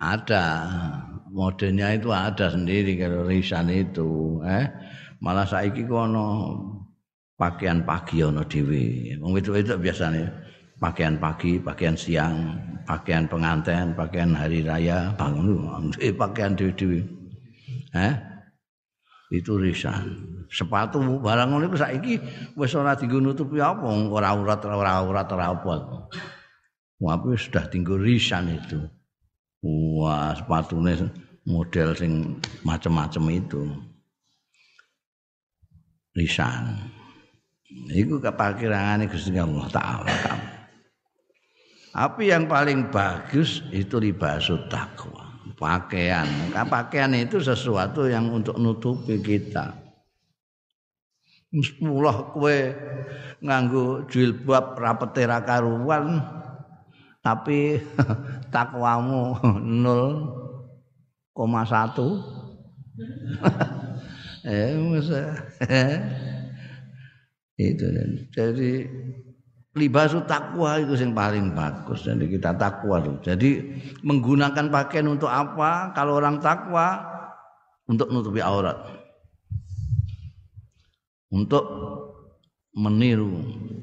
[0.00, 0.44] ada.
[1.36, 4.64] Modelnya itu ada sendiri kalau risan itu eh.
[5.20, 6.56] Malah saiki kono
[7.36, 14.60] pakaian pagi ono dhewe wong wedok biasanya pakaian pagi, pakaian siang, pakaian pengantin, pakaian hari
[14.60, 15.90] raya, bangun
[16.22, 17.00] pakaian dewi-dewi.
[17.96, 18.14] Eh?
[19.32, 20.36] Itu risan.
[20.46, 22.14] Sepatu barang ngono iku saiki
[22.54, 25.74] wis ora dienggo nutupi apa ora aurat ora aurat ora apa.
[27.02, 28.78] Wah, sudah tinggal risan itu.
[29.66, 31.10] Wah, sepatunya
[31.42, 33.62] model sing macam-macam itu.
[36.14, 36.78] Risan.
[37.84, 40.16] Iku kepakirane Gusti Allah Taala.
[41.96, 45.24] Tapi yang paling bagus itu libasut takwa.
[45.56, 46.28] Pakaian.
[46.52, 49.72] Kan pakaian itu sesuatu yang untuk nutupi kita.
[51.80, 52.76] Mulah kue
[53.40, 56.20] nganggo jilbab rapete ra karuan
[57.24, 57.80] tapi
[58.54, 61.34] takwamu 0,1
[64.46, 64.76] eh
[67.56, 67.88] itu
[68.36, 68.84] jadi
[69.76, 72.08] libasu takwa itu yang paling bagus.
[72.08, 73.20] Jadi kita takwa tuh.
[73.20, 73.60] jadi
[74.00, 75.92] menggunakan pakaian untuk apa?
[75.92, 77.04] Kalau orang takwa
[77.84, 78.76] untuk menutupi aurat.
[81.32, 81.64] Untuk
[82.76, 83.40] meniru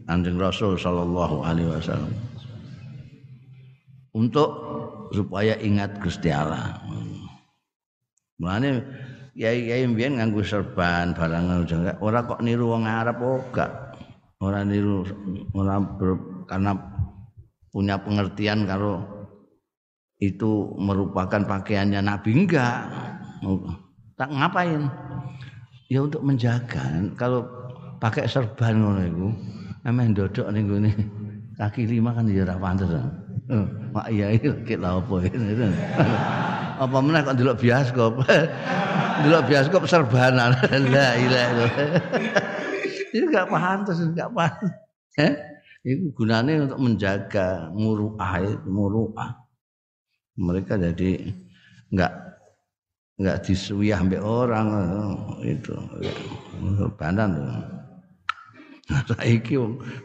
[0.09, 2.13] anjing Rasul Shallallahu Alaihi Wasallam.
[4.13, 4.49] Untuk
[5.13, 6.77] supaya ingat Gusti Allah.
[8.37, 8.81] Mulane
[9.33, 11.65] kiai-kiai mbiyen nganggo serban barang
[12.01, 13.97] ora kok niru wong Arab oh gak.
[14.43, 15.07] Orang niru
[15.55, 15.97] orang
[16.45, 16.75] karena
[17.73, 19.01] punya pengertian kalau
[20.21, 22.87] itu merupakan pakaiannya Nabi enggak.
[24.19, 24.87] Tak ngapain?
[25.89, 27.07] Ya untuk menjaga.
[27.17, 27.47] Kalau
[28.03, 29.27] pakai serban ngono iku
[29.87, 30.91] emang dodok ning gone
[31.55, 32.91] kaki lima kan ya ora pantes
[33.95, 35.15] mak iya iki lha apa
[36.83, 38.13] apa meneh kok delok bioskop
[39.21, 40.57] delok bioskop serbanan
[40.93, 41.71] la ilaha illallah
[43.13, 44.73] itu enggak pantas, enggak pantas.
[45.21, 45.33] Eh?
[45.85, 49.31] Itu gunanya untuk menjaga muruah, muruah.
[50.33, 51.29] Mereka jadi
[51.93, 52.13] enggak
[53.21, 54.67] enggak disuwiah sampai orang
[55.45, 55.73] itu
[56.97, 57.31] banan
[58.83, 59.55] Nah, saiki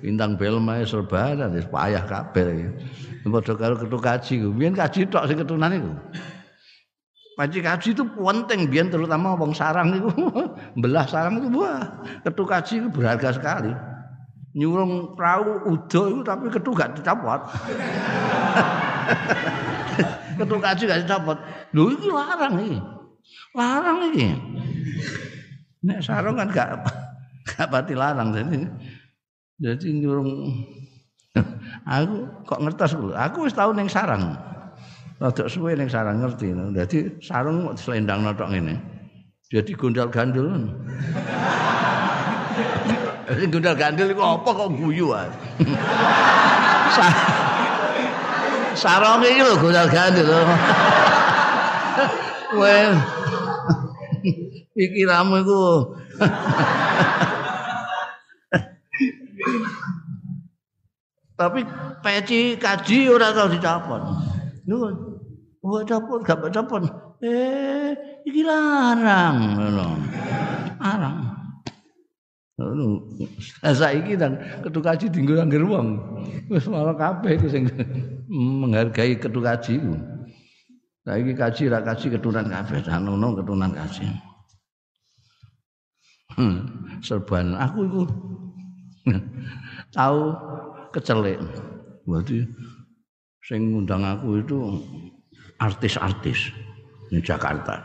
[0.07, 2.71] bintang film ae serbanan wis payah kabeh.
[3.27, 4.35] Padha karo ketu kaji.
[4.55, 5.93] Biyen kaji tok sing ketunan iku.
[7.39, 10.11] Paci kaji itu penting biar terutama wong sarang itu
[10.82, 11.86] belah sarang itu wah
[12.26, 13.70] ketu kaji itu berharga sekali.
[14.59, 17.39] Nyurung perahu udo itu tapi ketu gak dicopot.
[20.43, 21.39] ketu kaji gak dicopot.
[21.78, 22.78] Lho ini larang ini.
[23.55, 24.26] Larang ini.
[25.86, 26.91] Nek sarung kan gak
[27.55, 28.66] gak pati larang jadi
[29.62, 30.59] jadi nyurung
[31.86, 34.34] aku kok ngertos aku wis ning sarang.
[35.19, 36.55] Rada suwe ning sarang ngerti.
[36.55, 38.79] Dadi sarung kok selendang notok ngene.
[39.51, 40.47] Jadi gondal gandul.
[43.39, 45.27] Sing gondal gandul iku apa kok guyu ae.
[48.79, 50.31] Sarung iki lho gondal gandul.
[52.49, 52.97] Well.
[54.73, 55.64] Pikiranmu iku.
[61.37, 61.61] Tapi
[62.01, 64.38] peci kaji ora tau dicopot.
[64.69, 64.95] Nuwun.
[65.64, 66.85] Oh dapur gak dapur.
[67.25, 67.97] Eh
[68.29, 69.89] iki larang ngono.
[70.77, 71.19] Larang.
[72.61, 72.87] Ngono.
[73.64, 75.89] Saiki dan ketu kaji dienggo angger wong.
[76.53, 77.49] Wis malah kabeh iku
[78.29, 79.97] menghargai ketu kaji iku.
[81.09, 84.05] Saiki kaji ra kaji keturunan kabeh, ngono keturunan kaji.
[86.37, 86.71] Hmm,
[87.03, 88.03] serban aku iku
[89.97, 90.37] tahu
[90.93, 91.41] kecelik.
[92.05, 92.45] Berarti
[93.49, 94.77] sing ngundang aku itu
[95.57, 96.53] artis-artis
[97.09, 97.81] di Jakarta.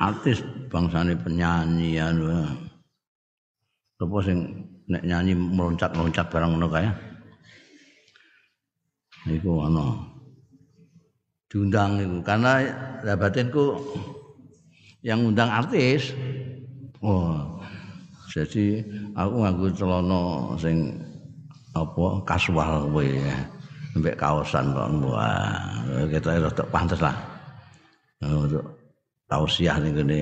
[0.00, 0.40] Artis
[0.72, 2.24] bangsane penyanyi anu.
[4.00, 4.48] Apa sing
[4.88, 6.88] nek nyanyi meloncat-loncat barang ngono kae.
[9.28, 10.08] Iku ana.
[11.52, 12.64] Diundang iku karena
[13.04, 13.12] ya
[15.04, 16.16] yang undang artis.
[17.04, 17.60] Oh.
[18.30, 18.80] Jadi
[19.12, 21.09] aku nganggo celana sing
[21.76, 23.06] apa kasual kowe
[23.94, 27.14] sampai kaosan kok wah kita rada pantes lah
[28.22, 28.64] untuk
[29.30, 30.20] tausiah ning kene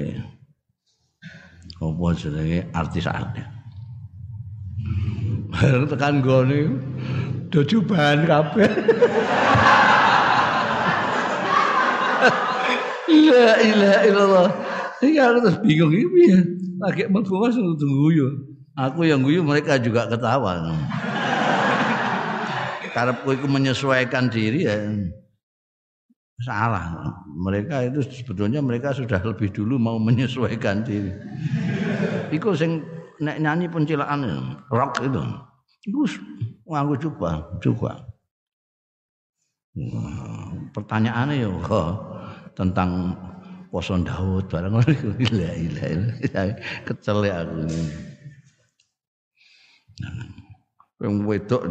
[1.81, 3.47] apa jenenge artis-artis
[5.89, 6.77] tekan gone
[7.49, 8.69] do cobaan kabeh
[13.29, 14.49] La ilaha illallah.
[15.05, 16.41] Ini aku terus bingung ya.
[16.83, 18.27] Lagi mlebu Mas tunggu guyu.
[18.75, 20.75] Aku yang guyu mereka juga ketawa.
[22.99, 24.75] Karepku itu menyesuaikan diri ya
[26.43, 27.15] salah.
[27.39, 31.15] Mereka itu sebetulnya mereka sudah lebih dulu mau menyesuaikan diri.
[32.35, 32.83] Iku sing
[33.23, 34.27] nek nyanyi pencilaan
[34.75, 35.23] rock itu.
[35.87, 36.03] Iku
[36.67, 38.03] nganggo coba, coba.
[40.75, 41.51] Pertanyaannya ya
[42.59, 43.15] tentang
[43.71, 44.91] poson Daud barang ngono
[46.83, 47.63] kecel ya aku.
[50.99, 51.63] Yang wedok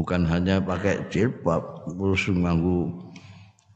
[0.00, 2.88] bukan hanya pakai jilbab, terus nganggo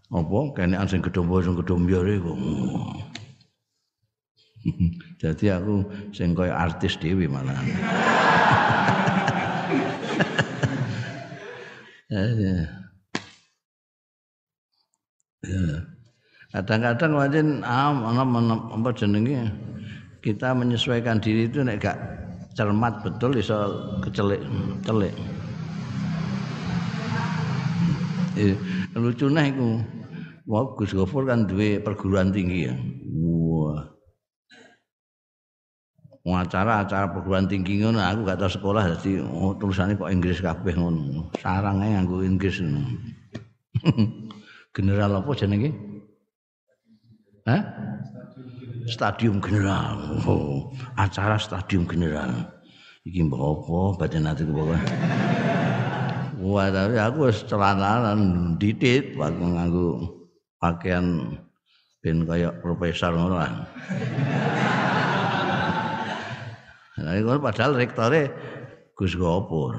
[0.08, 2.32] apa kenekan sing gedombo sing gedombo iku.
[5.20, 5.84] Jadi aku
[6.16, 7.52] sing koyo artis dhewe malah.
[12.08, 12.56] ya.
[16.56, 19.52] Kadang-kadang wajan apa jenenge
[20.24, 22.00] kita menyesuaikan diri itu nek gak
[22.56, 24.40] cermat betul iso kecelik
[24.88, 25.12] celik.
[28.34, 28.58] Eh,
[28.98, 29.78] lucu nah iku.
[30.44, 32.74] Wah, Gus Gofur kan duwe perguruan tinggi ya.
[33.14, 33.94] Wah.
[36.24, 41.28] acara-acara perguruan tinggi ngono aku gak tau sekolah jadi oh, tulisannya kok Inggris kabeh ngono.
[41.44, 41.60] Ae
[41.92, 42.80] nganggo Inggris ngono.
[44.76, 45.70] General apa jenenge?
[47.44, 47.60] Hah?
[48.88, 50.00] Stadium General.
[50.24, 52.32] Oh, acara Stadium General.
[53.04, 54.80] Iki mbok apa badan ati bawa.
[56.44, 58.20] Wah, tapi aku wis celananan
[58.60, 60.12] didit waktu nganggo
[60.60, 61.40] pakaian
[62.04, 63.52] ben kaya profesor ngono lah.
[66.94, 68.30] Nah, itu padahal rektore
[68.94, 69.76] Gus Gopur.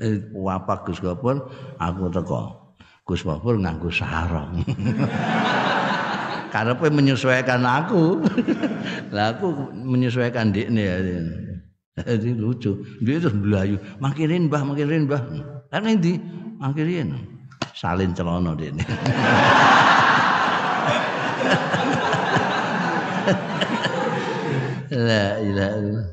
[0.00, 0.16] Eh,
[0.48, 2.72] apa Gus Gopur, aku teko.
[3.04, 4.64] Gus Gopur nganggo sarung.
[6.56, 8.24] Karepe menyesuaikan aku.
[9.14, 10.96] Lah aku menyesuaikan dekne ya.
[12.04, 12.84] Jadi lucu.
[13.00, 13.80] Dia terus belayu.
[14.04, 15.08] Makirin mbah, makirin.
[15.08, 16.20] Lah ning ndi?
[16.60, 17.16] Makirin.
[17.72, 18.84] Salin celana dekne.
[24.96, 26.08] La ilaha illallah.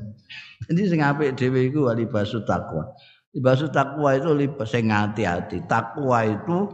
[0.64, 2.88] Jadi sing apik dhewe iku libasu takwa.
[3.36, 5.68] Libasu takwa itu libas sing hati-hati.
[5.68, 6.68] Takwa itu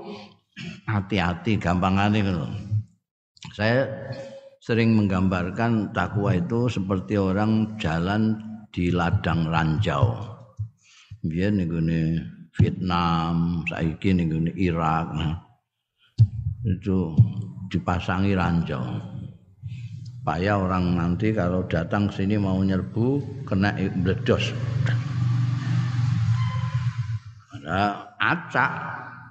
[0.87, 2.47] hati-hati gampangane ngono.
[3.55, 3.87] Saya
[4.63, 10.14] sering menggambarkan takwa itu seperti orang jalan di ladang ranjau.
[11.21, 11.68] Biar nih
[12.57, 15.11] Vietnam, saiki nih Irak,
[16.64, 17.14] itu
[17.71, 18.83] dipasangi ranjau
[20.21, 23.18] supaya orang nanti kalau datang sini mau nyerbu
[23.49, 24.55] kena meledos.
[27.57, 28.71] Ada acak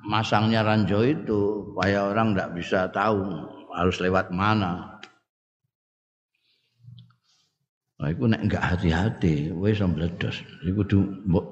[0.04, 3.22] masangnya ranjau itu supaya orang tidak bisa tahu
[3.72, 4.99] harus lewat mana.
[8.00, 10.39] Nah, itu nek enggak hati-hati, wis meledos.
[10.64, 11.00] Iku kudu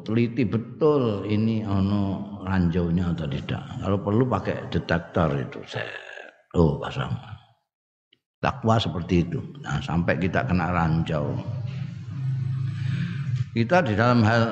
[0.08, 3.68] teliti betul ini ono ranjaunya atau tidak.
[3.84, 5.60] Kalau perlu pakai detektor itu.
[5.68, 5.92] Saya,
[6.56, 7.12] oh pasang.
[8.40, 9.44] Takwa seperti itu.
[9.60, 11.36] Nah, sampai kita kena ranjau.
[13.52, 14.44] Kita di dalam hal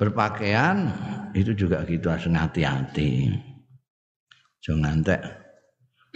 [0.00, 0.88] berpakaian
[1.36, 3.28] itu juga gitu harus hati-hati.
[4.64, 5.20] Jangan ngantek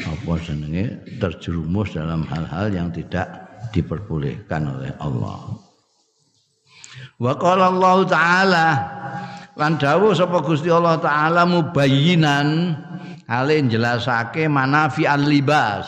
[0.01, 5.57] apa senenge terjerumus dalam hal-hal yang tidak diperbolehkan oleh Allah.
[7.21, 8.69] Wa qala Allah taala
[9.57, 12.77] lan dawuh sapa Gusti Allah taala mubayyinan
[13.29, 15.87] hale jelasake manafi al-libas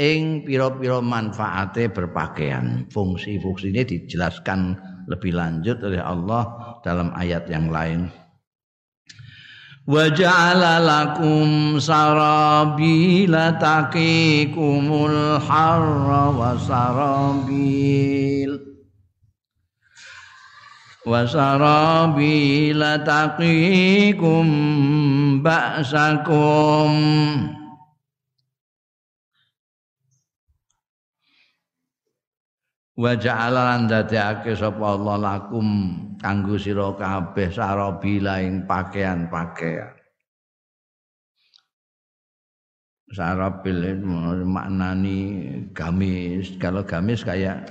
[0.00, 2.88] ing pira-pira manfaate berpakaian.
[2.90, 4.74] Fungsi-fungsi ini dijelaskan
[5.06, 8.23] lebih lanjut oleh Allah dalam ayat yang lain.
[11.76, 18.56] Sarabila taqikumul harra wa sarabil
[21.04, 24.48] wa sarabila taqikum
[25.44, 26.88] ba'sakum
[32.94, 35.66] wa ja'ala lan dadekake sapa Allah lakum
[36.22, 39.92] kanggo sira kabeh sarabila ing pakaian-pakaian.
[43.14, 44.00] Sarabil
[44.42, 45.18] maknani
[45.70, 46.58] gamis.
[46.58, 47.70] Kalau gamis kayak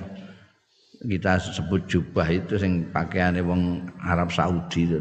[1.04, 4.96] kita sebut jubah itu sing pakaiane wong Arab Saudi itu.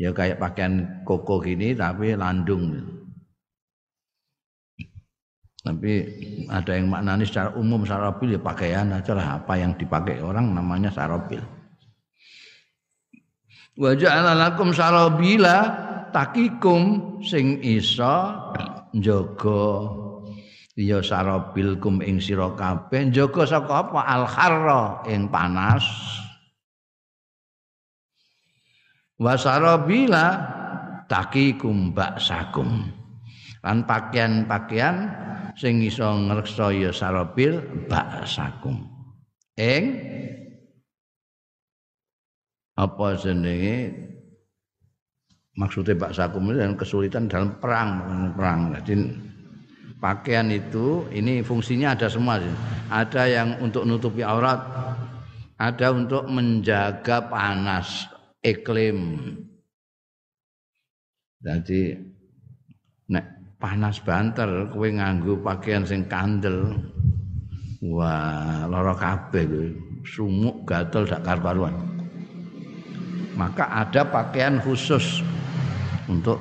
[0.00, 2.72] Ya kayak pakaian koko gini tapi landung.
[2.72, 2.99] gitu.
[5.60, 5.92] Tapi
[6.48, 9.44] ada yang maknanya secara umum sarabil ya pakaian aja lah.
[9.44, 11.44] Apa yang dipakai orang namanya sarabil.
[13.76, 15.58] Wa ja'ala lakum sarabila
[16.16, 18.16] takikum sing iso
[18.96, 20.00] njaga.
[20.80, 23.12] Ya sarabil kum ing sira kabeh.
[23.12, 24.00] Njaga saka apa?
[24.00, 25.84] Al harra ing panas.
[29.20, 30.56] Wasarabila
[31.04, 32.99] takikum baksakum
[33.60, 34.96] lan pakaian-pakaian
[35.56, 38.88] sing iso ngreksa ya sarabil baksakum
[39.60, 40.00] ing
[42.80, 43.92] apa jenenge
[45.58, 47.90] maksudnya baksakum ini dan kesulitan dalam perang
[48.32, 48.94] perang jadi
[50.00, 52.56] pakaian itu ini fungsinya ada semua sih.
[52.88, 54.58] Ada yang untuk nutupi aurat,
[55.60, 58.08] ada untuk menjaga panas
[58.40, 59.20] iklim.
[61.40, 61.96] Jadi
[63.60, 66.80] panas banter kowe nganggo pakaian sing kandel.
[67.84, 69.76] Wah, lara kabeh.
[70.00, 71.76] Sumuk gatel dak karuan.
[73.36, 75.20] Maka ada pakaian khusus
[76.08, 76.40] untuk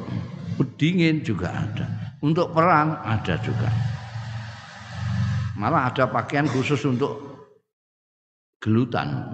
[0.80, 1.88] dingin juga ada.
[2.20, 3.68] Untuk perang ada juga.
[5.60, 7.20] Malah ada pakaian khusus untuk
[8.64, 9.28] gelutan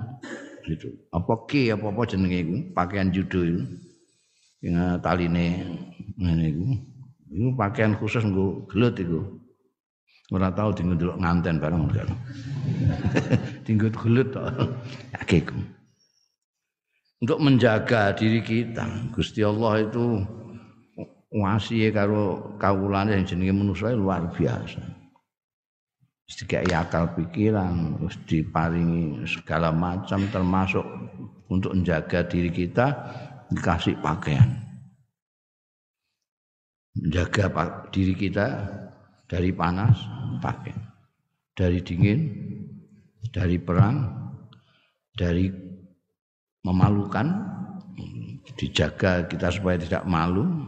[0.65, 0.89] gitu.
[1.13, 3.61] Apa ki apa apa jenenge pakaian judo itu.
[4.61, 5.45] Yang taline
[6.21, 6.94] iku.
[7.36, 9.19] Iku pakaian khusus nggo gelut iku.
[10.31, 12.09] Ora tau dienggo ndelok nganten bareng kan.
[13.67, 14.41] Dienggo gelut to.
[15.21, 15.59] Akiku.
[17.19, 20.23] Untuk menjaga diri kita, Gusti Allah itu
[21.36, 24.81] wasihe karo kawulane yang jenenge manusa luar biasa.
[26.25, 30.81] Wis dikai akal pikiran, terus diparingi segala macam termasuk
[31.53, 32.97] untuk menjaga diri kita
[33.53, 34.64] dikasih pakaian.
[36.95, 37.51] Menjaga
[37.91, 38.47] diri kita
[39.27, 39.99] dari panas
[40.39, 40.79] pakaian,
[41.51, 42.19] dari dingin,
[43.35, 44.31] dari perang,
[45.11, 45.51] dari
[46.63, 47.27] memalukan
[48.55, 50.65] dijaga kita supaya tidak malu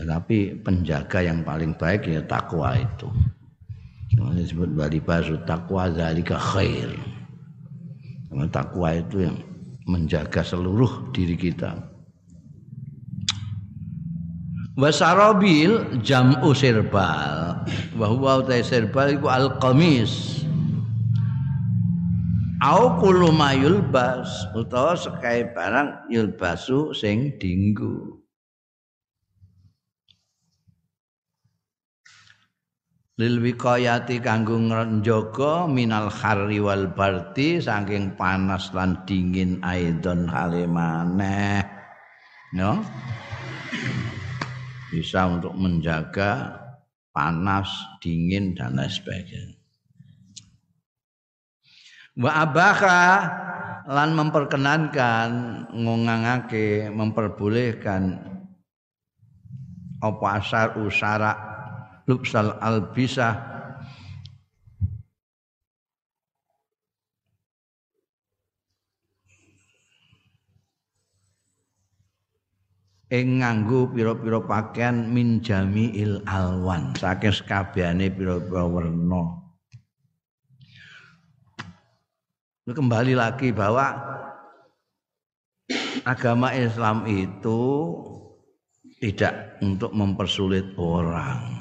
[0.00, 3.04] Tetapi penjaga yang paling baik ya takwa itu.
[4.16, 4.72] Disebut
[5.04, 6.88] basu takwa zalika khair.
[8.48, 9.36] Takwa itu yang
[9.90, 11.74] menjaga seluruh diri kita.
[14.78, 17.66] Wasarabil jam'u sirbal.
[17.98, 20.46] Bahwa utai sirbal itu al-qamis.
[22.60, 28.19] Au kullu mayulbas utawa sekai barang yulbasu sing dinggu.
[33.20, 41.60] Lil wiqayati kanggo njaga minal harri wal barti saking panas lan dingin aidon halimane
[42.56, 42.80] no
[44.88, 46.56] bisa untuk menjaga
[47.12, 47.68] panas
[48.00, 49.58] dingin dan lain sebagainya.
[52.18, 53.02] Wa abaka
[53.86, 55.28] lan memperkenankan
[55.76, 58.02] ngongangake memperbolehkan
[60.00, 61.49] apa asar usara
[62.10, 63.62] lubsal albisah.
[73.10, 76.94] Ing nganggo pira-pira pakaian min jamiil alwan.
[76.94, 79.22] Saking sekabehane pira-pira werna.
[82.70, 83.98] Kembali lagi bahwa
[86.06, 87.58] agama Islam itu
[89.02, 91.59] tidak untuk mempersulit orang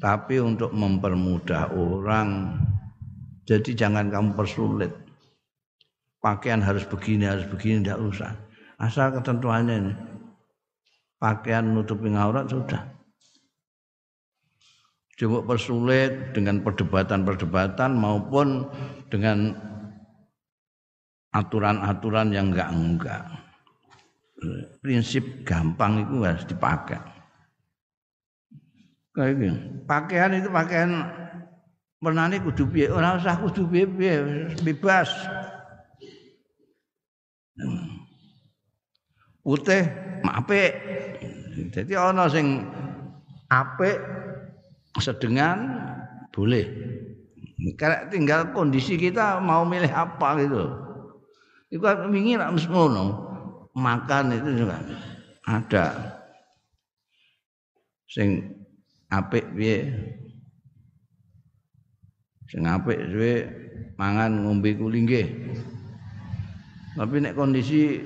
[0.00, 2.56] tapi untuk mempermudah orang.
[3.44, 4.90] Jadi jangan kamu persulit.
[6.20, 8.32] Pakaian harus begini, harus begini, tidak usah.
[8.80, 9.92] Asal ketentuannya ini.
[11.20, 12.80] Pakaian nutupi aurat sudah.
[15.20, 18.64] Coba persulit dengan perdebatan-perdebatan maupun
[19.12, 19.52] dengan
[21.36, 23.28] aturan-aturan yang enggak-enggak.
[24.80, 27.19] Prinsip gampang itu harus dipakai.
[29.10, 29.56] Kayak gitu.
[29.90, 30.90] Pakaian itu pakaian
[31.98, 34.14] pernah kudu piye, ora usah kudu piye
[34.62, 35.10] bebas.
[39.42, 39.82] Putih
[40.24, 40.72] apik.
[41.74, 42.64] Jadi ana sing
[43.50, 43.98] apik
[45.02, 45.58] sedengan
[46.30, 46.64] boleh.
[47.76, 50.64] Karena tinggal kondisi kita mau milih apa gitu.
[51.68, 52.40] Itu kan ingin
[52.70, 53.28] ngono.
[53.70, 54.82] Makan itu juga
[55.46, 55.86] ada.
[58.10, 58.59] Sing
[59.10, 59.90] apik piye?
[62.50, 63.46] Sing apik suwe
[63.94, 65.06] mangan ngombe kuli
[66.98, 68.02] tapi nek kondisi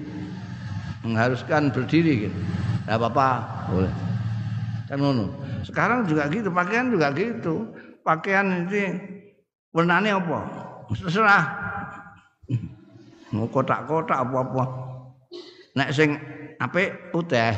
[1.00, 2.38] mengharuskan berdiri gitu
[2.84, 3.28] enggak apa-apa
[3.72, 3.92] boleh.
[4.84, 5.32] Kan ngono.
[5.64, 7.72] Sekarang juga gitu pakaian juga gitu.
[8.04, 8.92] Pakaian ini
[9.72, 10.38] warnanya apa?
[10.92, 11.44] Terserah.
[13.32, 14.64] Mau kotak-kotak apa-apa.
[15.74, 16.20] Nek sing
[16.60, 17.56] apik putih.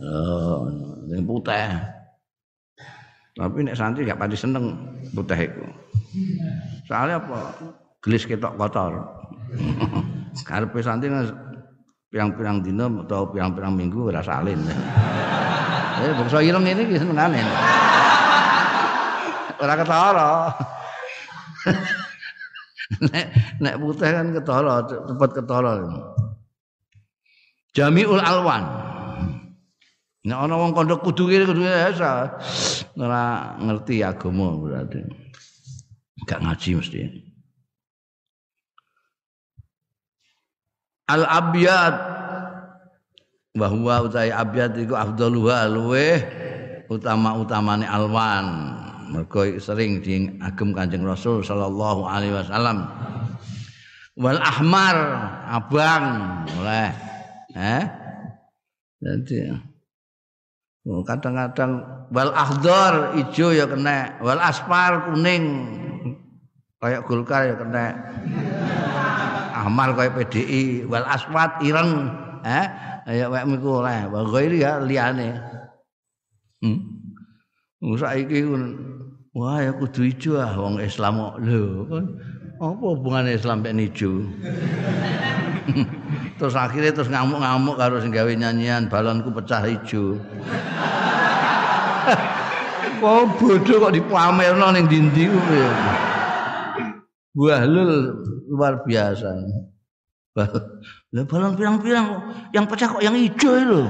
[0.00, 0.70] Oh,
[1.26, 1.99] putih.
[3.40, 4.76] Tapi nek santri gak pati seneng
[5.16, 5.64] putih iku.
[6.84, 7.56] Soalnya apa?
[8.04, 9.00] Gelis ketok kotor.
[10.48, 11.08] Karepe santri
[12.12, 14.60] pirang-pirang dina atau pirang-pirang minggu ora salin.
[16.00, 17.44] Eh bangsa ireng ini ki senengane.
[19.60, 20.48] Ora ketara.
[23.04, 23.24] nek
[23.60, 25.72] nek putih kan ketara, cepat ketara.
[27.76, 28.64] Jamiul Alwan.
[30.20, 31.64] Nek ana wong kandha kudu kene kudu
[33.00, 35.00] ora ngerti agama berarti.
[36.28, 37.00] Gak ngaji mesti.
[41.08, 41.94] Al abyad
[43.56, 46.20] bahwa utai abyad iku afdaluha luweh
[46.92, 48.76] utama-utamane alwan.
[49.10, 52.86] Mergo sering diagem Kanjeng Rasul sallallahu alaihi wasallam.
[54.20, 54.96] Wal ahmar
[55.48, 56.04] abang
[56.60, 56.92] oleh
[57.56, 57.82] eh
[59.00, 59.69] jadi
[60.84, 65.76] kadang-kadang wal ahdar ijo ya kena wal aspar kuning.
[66.80, 67.86] Kayak Golkar ya kena.
[69.52, 72.08] Ahmar kayak PDI wal aswat ireng.
[72.40, 72.66] Eh
[73.20, 74.08] ya wek miku oleh.
[74.08, 75.36] Wa ghairi ya liyane.
[76.64, 76.80] Hmm.
[77.80, 78.44] Saiki
[79.36, 81.86] wah ya kudu ijo ah wong Islam lho
[82.60, 84.28] apa hubungannya Islam mek ijo
[86.40, 90.16] terus akhirnya terus ngamuk-ngamuk karo sing gawe nyanyian balonku pecah ijo.
[93.00, 95.24] Kok bodoh kok dipamerno ning ndi-ndi
[97.32, 97.92] kuwi lul
[98.52, 99.40] luar biasa.
[101.16, 102.06] Lah balon pirang-pirang
[102.52, 103.82] yang pecah kok yang hijau itu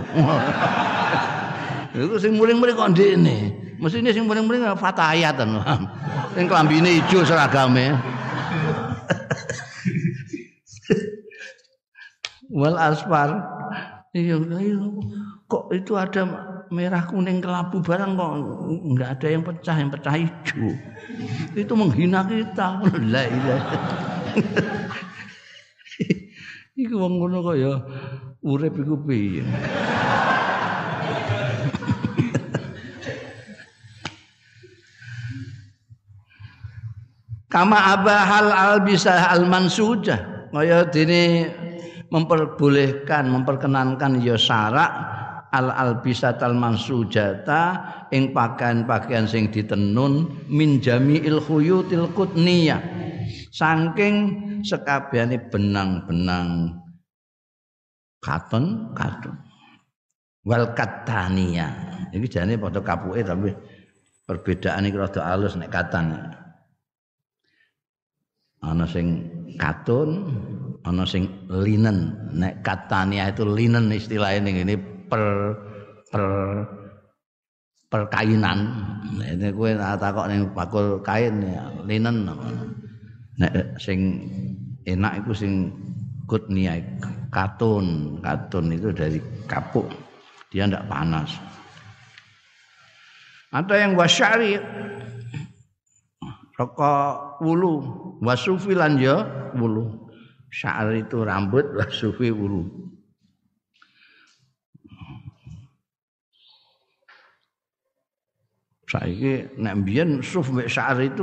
[1.91, 3.51] itu sing muring-muring kok ndekne.
[3.83, 5.59] Mestine sing muring-muring fatayat kan
[6.39, 7.99] sing klambine ijo seragame
[12.51, 13.31] wal asfar.
[14.11, 14.79] Iya, iya.
[15.47, 16.27] Kok itu ada
[16.71, 18.33] merah kuning kelabu barang kok?
[18.87, 20.71] Enggak ada yang pecah yang pecah hijau.
[21.55, 22.83] Itu menghina kita.
[23.07, 23.77] La ilaha
[26.81, 27.73] iku wong ngono kok ya
[28.41, 29.45] urip iku piye
[37.51, 40.48] kama abahal albisah al mansujah.
[40.51, 41.51] Kaya dene
[42.11, 44.90] memperbolehkan memperkenankan ya syarak
[45.51, 47.62] al albisatal mansujata
[48.14, 52.82] ing pakaian-pakaian sing ditenun min jami'il khuyutil qutniyah.
[53.51, 54.14] Saking
[54.62, 56.78] sekabehane benang-benang
[58.22, 59.34] katon katon.
[60.46, 61.68] Wal katania
[62.11, 63.55] iki jane padha kapuke tapi
[64.24, 65.70] perbedaan iki rada alus nek
[68.61, 70.29] ana sing katun
[70.85, 72.13] ana sing linen.
[72.37, 74.77] Nek katania itu linen istilahnya ini
[75.09, 75.57] per
[76.09, 76.25] per
[77.91, 78.59] perkainan.
[79.19, 82.29] Ini kowe takok ning bakul kain ya linen.
[83.41, 84.21] Nek sing
[84.85, 85.53] enak itu sing
[86.29, 86.79] kutnia
[87.33, 89.89] katun katun itu dari kapuk.
[90.51, 91.31] Dia ndak panas.
[93.51, 94.55] Ada yang wasyari
[96.61, 97.73] rokok wulu
[98.21, 99.25] wasufi lan ya
[99.57, 100.01] wulu
[100.51, 101.63] Sya'ar itu rambut,
[101.95, 102.67] sufi ulu.
[108.91, 111.23] Saiki nek mbiyen suf mek sya'ar itu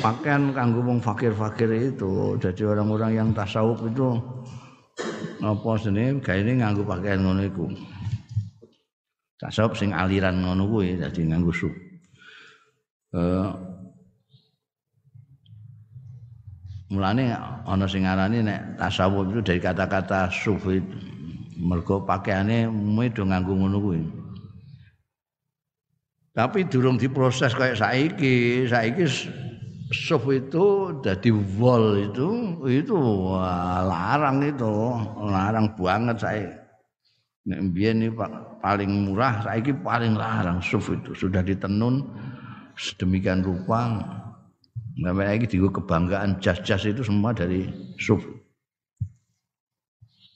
[0.00, 2.40] pakaian kanggo wong fakir-fakir itu.
[2.40, 4.16] Jadi orang-orang yang tasawuf itu
[5.44, 7.44] apa sene gaene nganggo pakaian ngono.
[9.36, 11.74] Tasawuf sing aliran ngono kuwi dadi nganggo suf.
[13.12, 13.52] Uh,
[16.90, 17.30] Mulane
[17.70, 20.82] ana sing ngarani nek tasawuf itu dari kata-kata sufi
[21.54, 22.66] mergo pakaiane
[23.14, 24.02] do nganggo ngono kuwi.
[26.34, 29.06] Tapi durung diproses kayak saiki, saiki
[29.90, 34.74] suf itu dadi wol itu itu wah, larang itu,
[35.30, 36.50] larang banget saya.
[37.46, 38.10] Nek ini
[38.62, 42.02] paling murah, saiki paling larang suf itu sudah ditenun
[42.74, 43.90] sedemikian rupa
[45.00, 47.64] Namanya lagi juga kebanggaan jas-jas itu semua dari
[47.96, 48.20] suf.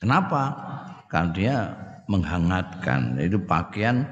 [0.00, 0.56] Kenapa?
[1.12, 1.56] Karena dia
[2.08, 3.20] menghangatkan.
[3.20, 4.08] Itu pakaian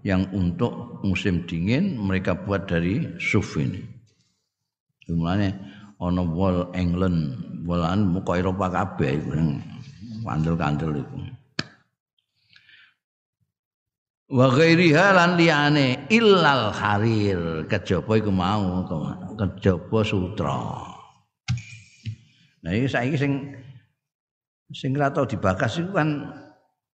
[0.00, 3.84] yang untuk musim dingin mereka buat dari suf ini.
[5.10, 5.52] Mulane
[6.00, 7.36] ono wall England,
[7.68, 9.30] wallan muka Eropa kabeh iku
[10.24, 11.16] kandel-kandel itu.
[14.30, 18.86] Wa ghairiha lan liyane illal harir kejaba iku mau
[19.34, 20.86] kejaba sutra
[22.62, 23.32] nah iki saiki sing
[24.70, 26.08] sing ora tau dibakas iku kan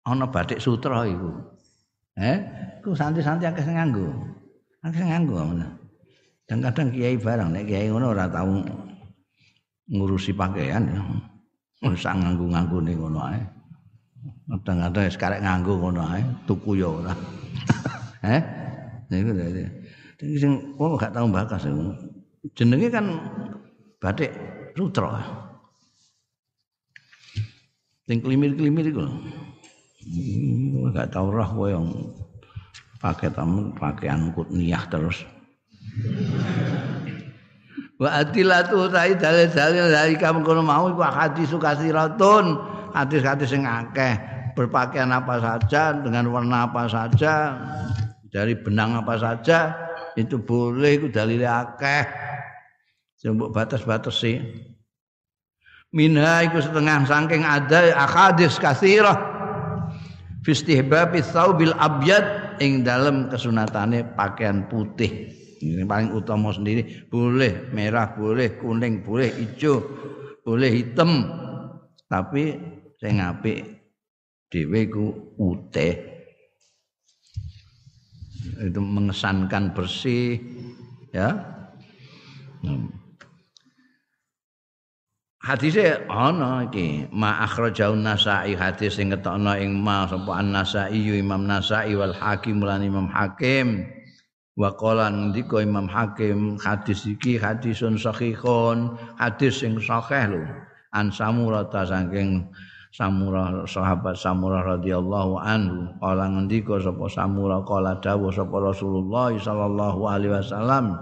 [0.06, 1.30] ana batik sutra iku.
[2.18, 2.36] Eh,
[2.84, 4.06] ku santi-santi akeh sing nganggo.
[4.84, 5.68] Akeh sing nganggo ngono.
[6.44, 8.60] Dan kadang kiai barang nek kiai ngono ora tau
[9.88, 11.00] ngurusi pakaian ya.
[11.82, 13.40] Wis nganggo-nganggo ning ngono ae.
[14.22, 17.14] Kadang-kadang wis karek nganggo ngono ae, tuku ya ora.
[18.22, 18.38] Eh?
[19.10, 19.66] Niku dadi.
[20.38, 21.66] Sing wong gak tau bakas.
[22.54, 23.06] Jenenge kan
[23.98, 24.30] batik
[24.78, 25.18] sutra.
[28.06, 29.02] Sing klimir-klimir iku.
[30.06, 31.86] Hmm, gak tau roh kowe yang
[33.02, 35.26] pakai tamu pakaian kutniyah terus.
[37.98, 42.58] Wa adilatu tai dalil-dalil dari kamu kono mau iku hadis kasiratun.
[42.92, 44.16] Hadis-hadis sing akeh.
[44.52, 47.56] Berpakaian apa saja dengan warna apa saja
[48.28, 49.72] dari benang apa saja
[50.12, 52.04] itu boleh itu dalile akeh.
[53.22, 54.36] Coba batas-batas sih
[55.92, 59.16] minha iku setengah saking ada akadis kasirah
[60.42, 65.32] fi istihbabi thawbil abyad ing dalam kesunatane pakaian putih.
[65.62, 67.06] Ini paling utama sendiri.
[67.06, 69.78] Boleh merah boleh kuning boleh hijau
[70.42, 71.22] boleh hitam.
[72.10, 72.58] Tapi
[73.02, 73.66] sing apik
[74.46, 75.98] dhewe ku utih.
[78.62, 80.38] Itu mengesankan bersih
[81.10, 81.34] ya.
[82.62, 82.94] Hmm.
[85.42, 88.54] Hadise ana iki ma akhrajaun nasai.
[88.54, 93.82] Hadis sing ketokno ing ma sapa an-nasai Imam Nasai wal Hakim lan Imam Hakim.
[94.54, 100.46] Wa qala ndika Imam Hakim hadis iki hadisun sahihun hadis sing sahih lho.
[100.94, 102.46] An samurah ta saking
[102.92, 105.96] Samurah sahabat Samurah radhiyallahu anhu.
[105.96, 111.00] Kala ngendika sapa Samurah kala dawuh sapa Rasulullah sallallahu alaihi wasallam.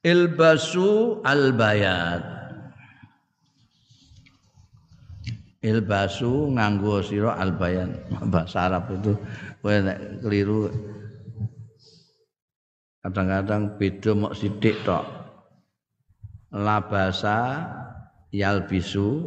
[0.00, 2.24] Ilbasu albayat.
[5.64, 7.96] Ilbasu nganggo sira albayan
[8.28, 9.16] bahasa Arab itu
[9.64, 9.72] kowe
[10.20, 10.68] keliru
[13.00, 15.23] kadang-kadang beda mok sithik tok
[16.54, 17.66] labasa
[18.30, 19.26] yalbisu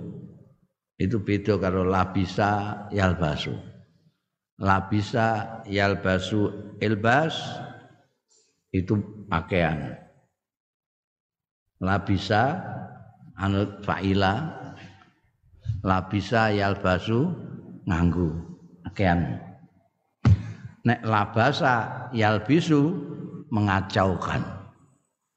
[0.95, 3.51] itu beda karo labisa yalbasu.
[4.57, 6.49] Labisa yalbasu
[6.81, 7.35] ilbas
[8.73, 8.97] itu
[9.29, 9.93] pakaian.
[11.83, 12.57] Labisa
[13.37, 14.55] anut faila.
[15.85, 17.29] Labisa yalbasu
[17.85, 18.33] nganggu
[18.87, 19.37] pakaian.
[20.81, 22.97] Nek labasa yalbisu
[23.53, 24.41] mengacaukan.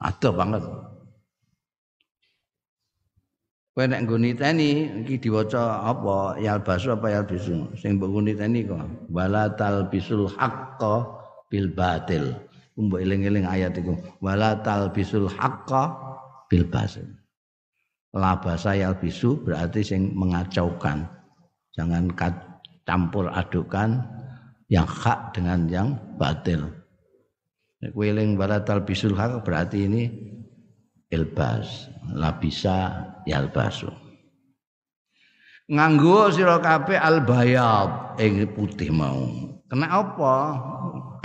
[0.01, 0.65] Ada banget
[3.71, 4.71] Kowe nek nggone teni
[5.07, 6.35] iki diwaca apa?
[6.43, 7.79] Yalbasu apa yalbisu?
[7.79, 8.83] Sing mbok nggone teni kok.
[9.15, 11.07] Wala talbisul haqqo
[11.47, 12.35] bil batil.
[12.75, 13.95] Mbok eling-eling ayat iku.
[14.19, 15.87] Wala talbisul haqqo
[16.51, 17.07] bil batil.
[18.11, 21.07] Labasa yalbisu berarti sing mengacaukan.
[21.71, 22.11] Jangan
[22.83, 24.03] campur adukan
[24.67, 26.67] yang hak dengan yang batil.
[27.87, 30.03] Nek eling wala talbisul haqq berarti ini
[31.15, 33.91] ilbas labisa yalbasu.
[35.71, 39.55] Nganggo sira kabeh albayad ing putih mau.
[39.71, 40.35] Kena apa?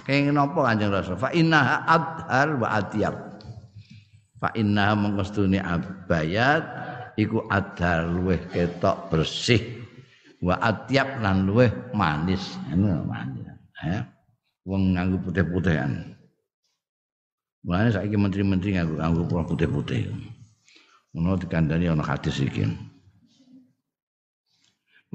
[0.05, 3.41] Kenging apa kanjeng rasul fa innaha adhar wa atyab
[4.37, 6.61] fa innaha mengkostune abayat
[7.17, 9.81] iku adhar luweh ketok bersih
[10.45, 12.53] wa atyab lan luweh manis.
[12.69, 13.49] Ngono manis.
[13.81, 14.05] Ya.
[14.61, 15.89] Wong nganggo putih-putihan.
[17.65, 20.05] Mulane saiki menteri-menteri nganggo nganggo putih-putih.
[21.15, 22.67] Ngono dikandani ana hadis iki.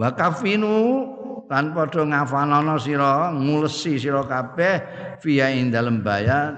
[0.01, 1.05] Wa kafinu
[1.44, 4.80] lan padha ngafalana sira ngulesi sira kabeh
[5.20, 6.57] fiya ing dalem bayat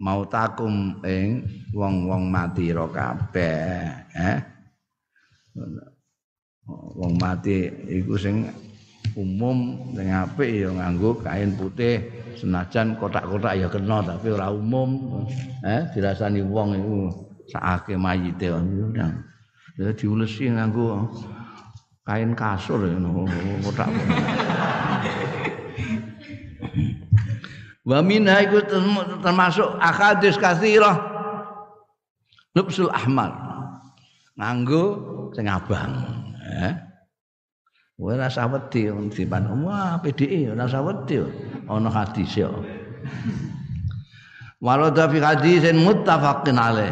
[0.00, 1.44] mau takum ing
[1.76, 4.38] wong-wong mati ro kabeh eh
[6.96, 7.68] wong mati
[8.00, 8.48] iku sing
[9.18, 12.00] umum sing apik ya nganggo kain putih
[12.40, 15.20] senajan kotak-kotak ya kena tapi ora umum
[15.66, 16.98] eh dirasani wong iku
[17.52, 19.12] sakake mayite udah
[19.76, 21.12] ya diulesi nganggo
[22.08, 22.80] kain kasur
[23.60, 23.90] kotak
[27.82, 28.62] Wa minha iku
[29.18, 31.02] termasuk akadis kathirah
[32.54, 33.34] Lubsul ahmar
[34.38, 34.84] nganggo
[35.34, 35.90] sing abang
[36.46, 36.92] eh
[38.02, 39.46] Kowe rasa wedi dipan.
[39.62, 41.22] Wah, PDI rasa wedi.
[41.70, 42.50] Ana hadis ya.
[44.58, 46.90] Warada fi hadisin muttafaqin alaih.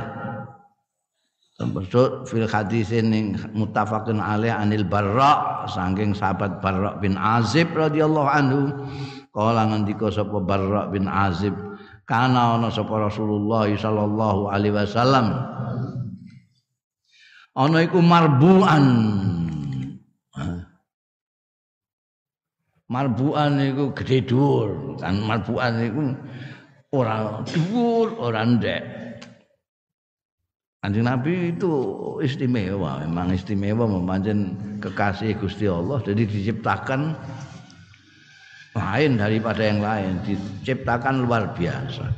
[1.61, 8.61] Termasuk fil hadisin ning muttafaqin alaih anil Barra saking sahabat Barra bin Azib radhiyallahu anhu.
[9.28, 11.52] Kala ngendika sapa Barra bin Azib,
[12.08, 15.36] kana ana sapa Rasulullah sallallahu alaihi wasallam?
[17.52, 18.84] Ana iku marbuan.
[22.88, 24.96] Marbuan iku gede dhuwur.
[24.96, 26.16] Kan marbuan iku
[26.96, 28.99] ora dhuwur ora ndek
[30.81, 31.72] Anjing Nabi itu
[32.24, 36.01] istimewa, memang istimewa memancen kekasih Gusti Allah.
[36.01, 37.12] Jadi diciptakan
[38.72, 42.09] lain daripada yang lain, diciptakan luar biasa.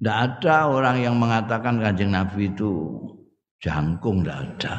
[0.00, 2.96] Tidak ada orang yang mengatakan kanjeng Nabi itu
[3.60, 4.74] jangkung, tidak ada.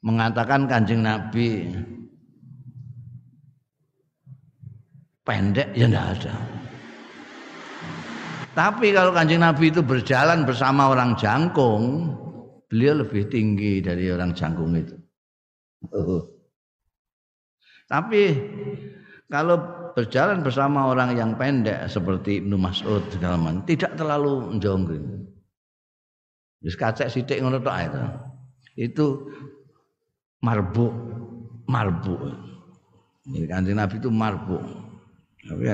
[0.00, 1.76] Mengatakan kanjeng Nabi
[5.28, 6.34] pendek, ya tidak ada.
[8.50, 12.14] Tapi kalau kanjeng Nabi itu berjalan bersama orang jangkung,
[12.66, 14.98] beliau lebih tinggi dari orang jangkung itu.
[15.90, 16.26] Uh.
[17.86, 18.34] Tapi
[19.30, 19.56] kalau
[19.94, 25.06] berjalan bersama orang yang pendek seperti Ibnu Mas'ud segala tidak terlalu menjongkring.
[26.60, 28.00] Wis kacek sithik ngono tok itu.
[28.90, 29.06] Itu
[30.44, 30.86] marbu,
[31.66, 32.14] marbu.
[33.30, 34.58] Ini kanjeng Nabi itu marbu.
[35.40, 35.64] Tapi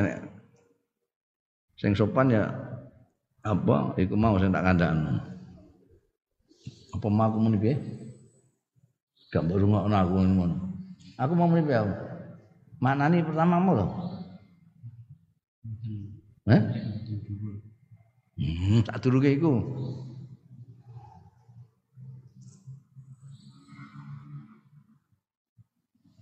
[1.76, 2.44] sing sopan ya
[3.46, 3.94] apa?
[4.00, 5.36] Iku mau sing tak kandhakno
[6.96, 7.76] apa mau aku muni piye?
[9.28, 10.56] Gak mbok rungokno aku ngono.
[11.20, 11.84] Aku mau muni piye
[12.80, 13.86] maknani pertamamu lho.
[16.46, 16.62] Eh?
[18.36, 19.60] Hmm, tak turuke iku.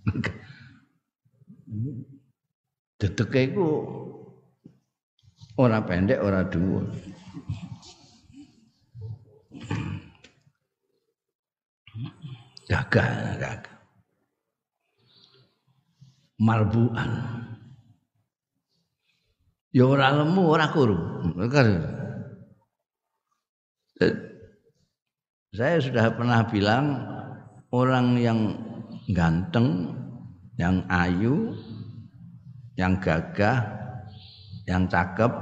[3.00, 3.66] Dedeke iku
[5.58, 6.84] ora pendek ora dhuwur.
[12.64, 13.74] Jaga jaga
[16.40, 17.10] marbuan
[19.70, 20.98] ya ora lemu ora kuru
[25.54, 26.86] saya sudah pernah bilang
[27.70, 28.40] orang yang
[29.14, 29.94] ganteng
[30.58, 31.54] yang ayu
[32.74, 33.83] yang gagah
[34.64, 35.32] yang cakep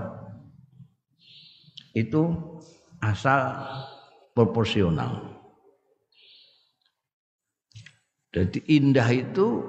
[1.94, 2.32] itu
[3.02, 3.52] asal
[4.32, 5.28] proporsional.
[8.32, 9.60] Jadi indah itu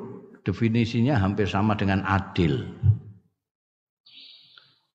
[0.48, 2.64] definisinya hampir sama dengan adil.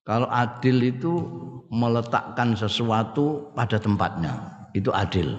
[0.09, 1.13] Kalau adil itu
[1.69, 4.33] meletakkan sesuatu pada tempatnya,
[4.73, 5.37] itu adil.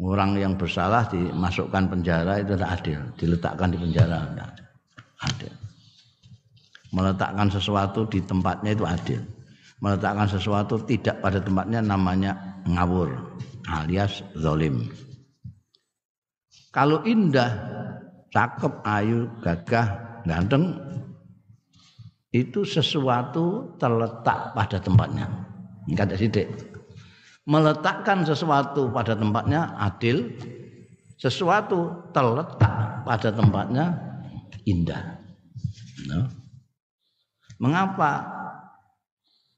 [0.00, 4.16] Orang yang bersalah dimasukkan penjara itu tidak adil, diletakkan di penjara
[5.28, 5.65] adil
[6.96, 9.20] meletakkan sesuatu di tempatnya itu adil.
[9.84, 12.32] Meletakkan sesuatu tidak pada tempatnya namanya
[12.64, 13.12] ngawur
[13.68, 14.88] alias zolim.
[16.72, 17.52] Kalau indah
[18.32, 19.86] cakep ayu gagah
[20.24, 20.80] ganteng
[22.32, 25.28] itu sesuatu terletak pada tempatnya.
[25.92, 26.48] Kata sidik.
[27.46, 30.32] Meletakkan sesuatu pada tempatnya adil
[31.20, 33.84] sesuatu terletak pada tempatnya
[34.66, 35.20] indah.
[36.10, 36.26] No?
[37.56, 38.20] Mengapa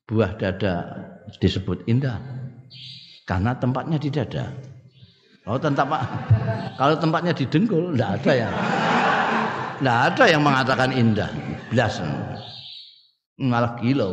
[0.06, 0.74] buah dada
[1.42, 2.22] disebut indah?
[3.26, 4.54] Karena tempatnya di dada.
[5.42, 6.00] Kalau tempat
[6.78, 8.50] kalau tempatnya di dengkul tidak ada ya.
[9.78, 11.30] Tidak ada yang mengatakan indah.
[11.74, 11.98] Belas.
[13.38, 14.08] Malah gila.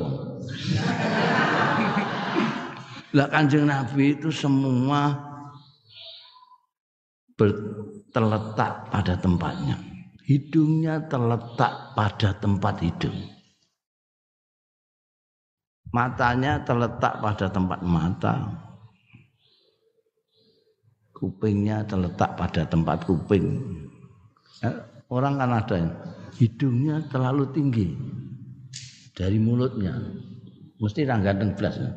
[3.16, 5.14] Lah Kanjeng Nabi itu semua
[8.10, 9.78] terletak pada tempatnya.
[10.26, 13.35] Hidungnya terletak pada tempat hidung
[15.96, 18.36] matanya terletak pada tempat mata
[21.16, 23.64] kupingnya terletak pada tempat kuping
[24.60, 24.76] ya,
[25.08, 25.92] orang kan ada yang
[26.36, 27.96] hidungnya terlalu tinggi
[29.16, 29.96] dari mulutnya
[30.84, 31.92] mesti orang ganteng belas ya.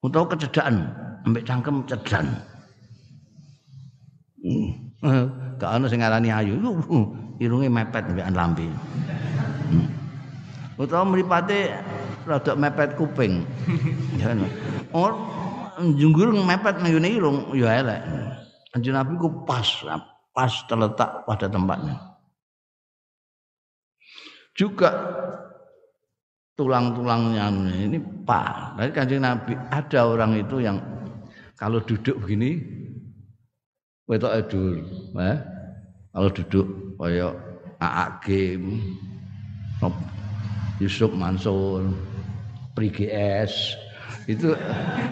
[0.00, 0.88] untuk kecedaan
[1.28, 2.32] ambek cangkem cedan
[4.40, 5.60] hmm.
[5.60, 6.56] gak ana sing ngarani ayu
[7.44, 8.64] irunge mepet ambek lambe
[9.68, 9.86] hmm.
[12.24, 13.44] Rada mepet kuping.
[14.18, 14.32] Ya.
[14.90, 15.12] Oh,
[15.78, 18.00] junggur mepet ngene irung ya elek.
[18.74, 19.64] Kanjeng Nabi ku pas,
[20.34, 21.94] pas terletak pada tempatnya.
[24.54, 24.90] Juga
[26.58, 27.50] tulang-tulangnya
[27.86, 28.74] ini pas.
[28.78, 30.78] Dari kanjeng Nabi ada orang itu yang
[31.54, 32.58] kalau duduk begini
[34.10, 34.82] wetok edur,
[35.22, 35.38] eh?
[36.14, 36.66] Kalau duduk
[36.98, 37.34] kaya
[37.82, 38.78] aak game
[40.78, 41.90] Yusuf Mansur
[42.74, 43.78] PGS
[44.26, 44.56] itu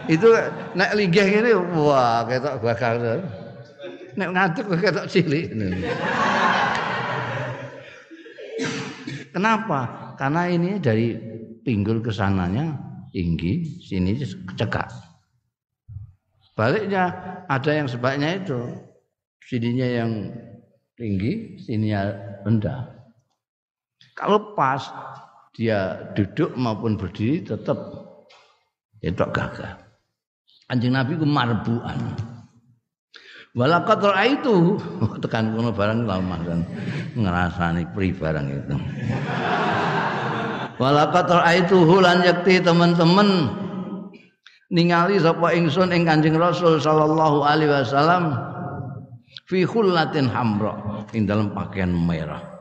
[0.08, 0.28] itu
[0.76, 2.94] nek linggih ngene wah ketok bakal
[4.18, 5.46] nek ngantuk ketok cilik
[9.32, 10.12] Kenapa?
[10.20, 11.16] Karena ini dari
[11.64, 12.76] pinggul ke sananya
[13.16, 14.20] tinggi, sini
[14.60, 14.92] cekak.
[16.52, 17.16] Baliknya
[17.48, 18.60] ada yang sebaliknya itu.
[19.48, 20.10] Sininya yang
[21.00, 22.12] tinggi, sininya
[22.44, 22.92] rendah.
[24.12, 24.84] Kalau pas
[25.52, 27.76] dia duduk maupun berdiri tetap
[29.04, 29.76] itu gagah.
[30.72, 32.16] Anjing Nabi ku marbuan.
[33.52, 34.00] Walakat
[34.40, 34.80] itu
[35.20, 36.60] tekan kono barang lama kan
[37.12, 38.76] ngerasani pri barang itu.
[40.80, 41.28] Walakat
[41.60, 43.52] itu hulan yakti teman-teman
[44.72, 48.40] ningali sapa ingsun ing Kanjeng Rasul sallallahu alaihi wasallam
[49.44, 52.51] fi khullatin hamra ing dalam pakaian merah.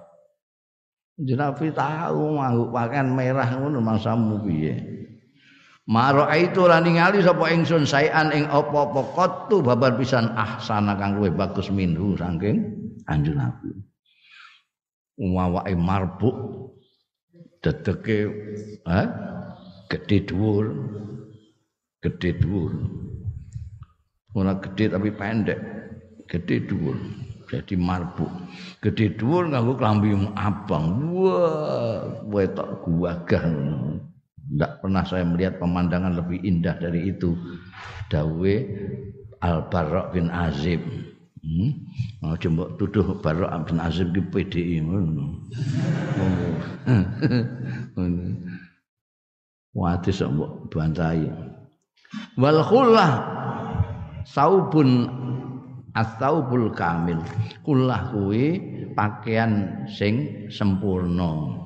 [1.22, 4.74] Jenabi tahu mau pakaian merah ngono mangsamu piye?
[5.86, 11.34] Maro itu lan ningali sapa ingsun sayan ing apa-apa qattu babar pisan ahsana kang luwih
[11.34, 12.63] bagus minhu saking
[13.09, 13.69] anjun Nabi.
[15.22, 16.38] Wawake marbuk
[17.61, 18.30] dedeke
[18.89, 19.01] ha
[19.89, 20.65] gedhe dhuwur.
[22.01, 22.74] Gedhe dhuwur.
[24.34, 25.59] Ora gedhe tapi pendek.
[26.26, 26.97] Gedhe dhuwur.
[27.52, 28.32] Jadi marbuk.
[28.80, 31.12] Gedhe dhuwur nganggo klambi abang.
[31.12, 33.43] Wah, wetok guagah.
[34.39, 37.36] Tidak pernah saya melihat pemandangan lebih indah dari itu.
[38.08, 38.56] Dawe
[39.43, 40.80] Al Barok bin Azib.
[41.43, 41.72] Hmm?
[42.24, 44.80] Oh, coba tuduh Barok bin Azib di PDI.
[49.76, 51.28] Wadis mbok bantai.
[52.36, 53.12] Wal khullah
[54.28, 55.08] saubun
[55.96, 57.20] asaubul kamil.
[57.64, 58.60] Kullah kuwi
[58.96, 61.60] pakaian sing sempurna.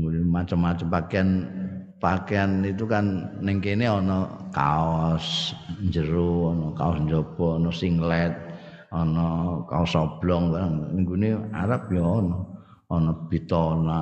[0.00, 1.28] Macam-macam pakaian
[2.00, 5.52] pakaian itu kan ning kene ana kaos
[5.92, 8.32] jero ana kaos njaba ana singlet
[8.88, 10.56] ana kaos oblong
[10.96, 12.38] ning Arab ya ana
[12.88, 14.00] ana bitona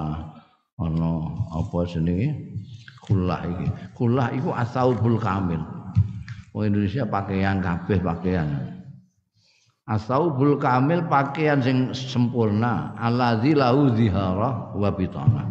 [0.79, 1.11] ana
[1.51, 2.31] apa jenenge?
[3.03, 3.67] Kulah iki.
[3.99, 5.78] Kulah iku asaubul kamil
[6.53, 8.49] wong Indonesia pakaian kabeh pakaian.
[9.89, 12.93] Asaubul kamil pakaian sing sempurna.
[13.01, 15.49] Alladzi lahu zihara wa bitana.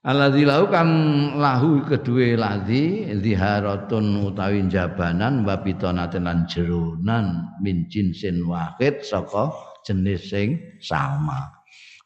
[0.00, 0.90] Alladzi lahu kang
[1.36, 9.52] lahu kedue ladzi ziharatun utawi jabanan wa pitanaten lan jeronan min jinsin wahid saka
[9.84, 11.48] jenis sing sama.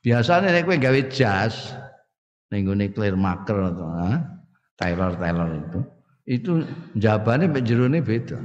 [0.03, 1.75] Biasane nek kowe gawe jas
[2.55, 3.89] ning ngene clear marker atau
[4.79, 5.81] tailor-tailor itu,
[6.25, 6.65] itu
[6.97, 8.41] jabane mek jerone beda.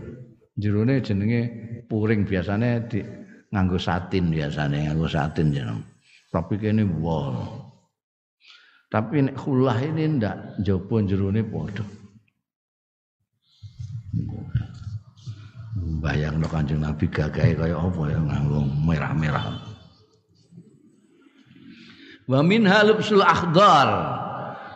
[0.59, 1.41] Jerone jenenge
[1.87, 2.99] puring biasanya di
[3.49, 5.79] nganggo satin biasanya nganggo satin jeneng.
[6.29, 7.39] Tapi kene wol.
[8.91, 11.85] Tapi nek khulah ini ndak jaba jerone padha.
[15.99, 19.45] Bayang no kanjeng Nabi gagahe kaya apa ya nganggo merah-merah.
[22.27, 23.89] Wa min halubsul akhdar.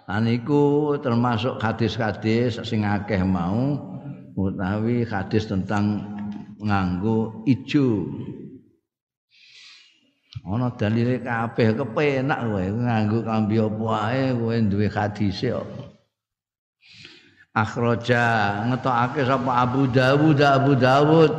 [0.03, 3.79] Lan iku termasuk hadis-hadis sing akeh mau
[4.35, 6.03] utawi hadis tentang
[6.59, 8.11] nganggo ijo.
[10.43, 15.67] Ana dalile kabeh kepenak kowe nganggo kambi apa ae kowe duwe hadise kok.
[17.53, 18.25] Akhraja
[18.67, 21.31] ngetokake sapa Abu Dawud Abu Dawud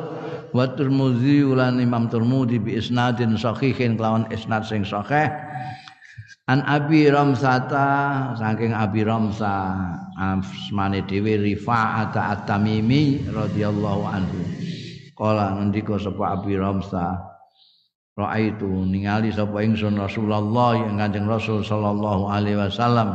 [0.54, 5.26] wa Tirmidzi ulan Imam Tirmidzi bi isnadin sahihin kelawan isnad sing sahih
[6.44, 9.80] An Abi Ramsata saking Abi Ramsa
[10.12, 14.40] asmane dhewe Rifa'at At-Tamimi radhiyallahu anhu.
[15.16, 17.34] Kala ngendika sapa Abi Ramsa
[18.14, 23.10] Ra'aitu ningali sapa ingsun Rasulullah yang Kanjeng Rasul sallallahu alaihi wasallam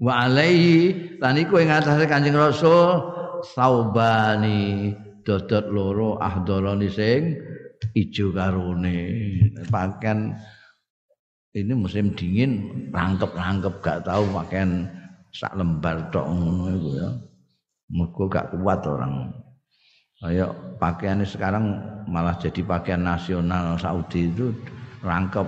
[0.00, 3.12] wa alaihi lan iku ing atase Kanjeng Rasul
[3.44, 7.36] saubani dodot loro ahdorani sing
[7.92, 8.96] ijo karone
[9.68, 10.32] pakaian
[11.52, 12.52] ini musim dingin
[12.88, 14.88] rangkep-rangkep gak tahu pakaian
[15.32, 17.08] sak lembar tok ngono ya.
[17.92, 19.28] Mergo gak kuat orang.
[20.24, 21.76] Ayo pakaiannya sekarang
[22.08, 23.76] malah jadi pakaian nasional.
[23.76, 24.48] Saudi itu
[25.04, 25.44] rangkep.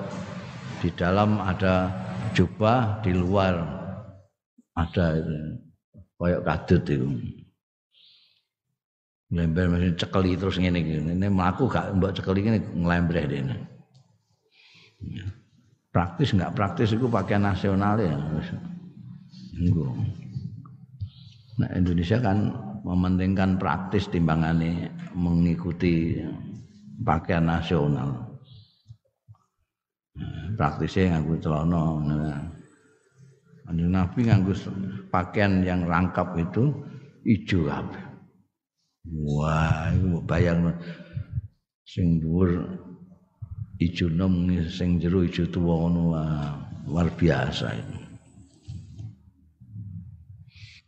[0.84, 1.88] Di dalam ada
[2.36, 3.64] jubah di luar
[4.76, 5.36] ada itu.
[6.20, 7.08] Kayak kadut itu.
[9.32, 13.56] Ngelember masih cekeli terus ini ini melaku gak mbak cekeli ini ngelember deh ini
[15.94, 18.18] praktis nggak praktis itu pakaian nasional ya
[21.54, 22.50] nah Indonesia kan
[22.84, 26.20] mementingkan praktis timbangane mengikuti
[27.00, 28.38] pakaian nasional.
[30.54, 31.82] Praktisnya nganggo celana.
[33.64, 34.52] Anjing Nabi nganggo
[35.08, 36.70] pakaian yang rangkap itu
[37.24, 38.04] ijo kabeh.
[39.24, 40.76] Wah, iku bayang
[41.84, 42.64] sing dhuwur
[43.84, 46.02] ijo nom sing jero ijo tuwa ngono
[46.88, 47.98] luar biasa itu.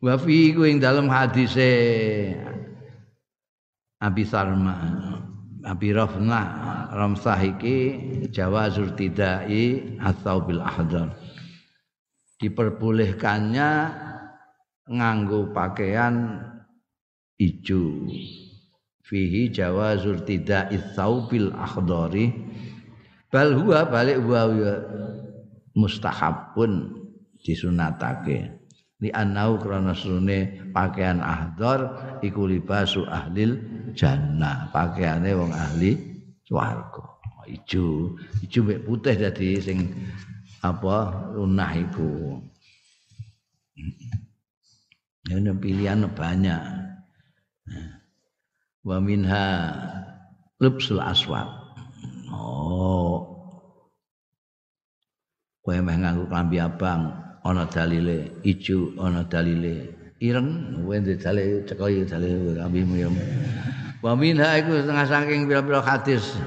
[0.04, 1.70] wa fi ing dalem hadise
[3.96, 4.76] Abi Sarma
[5.64, 6.40] Abi Rafna
[6.92, 7.78] Ramsah iki
[8.28, 11.16] jawazur tidai atau bil ahdar
[12.40, 13.70] diperbolehkannya
[14.86, 16.44] nganggo pakaian
[17.40, 18.06] ijo.
[19.06, 20.74] Fihi jawazur tidai
[21.30, 22.45] bil akhdari
[23.36, 24.48] bal huwa balik huwa
[25.76, 27.04] mustahabun
[27.44, 28.48] disunatake.
[28.96, 33.60] Li annau krana sune pakaian ahdar iku libasu ahlil
[33.92, 34.72] jannah.
[34.72, 36.00] Pakaiane wong ahli
[36.48, 37.12] swarga.
[37.44, 39.84] Ijo ijo mek putih dadi sing
[40.64, 42.40] apa lunah iku.
[45.28, 46.62] Ini pilihan banyak.
[48.80, 49.46] Wa minha
[50.56, 51.65] lubsul aswad
[52.32, 53.36] oh.
[55.66, 57.10] Kowe meh nganggo klambi abang
[57.42, 59.90] ana dalile ijo ana dalile
[60.22, 60.78] ireng.
[60.86, 63.10] Wende dalile cekoy dalile ambimu ya
[64.04, 66.38] wa minha iku setengah saking pira-pira hadis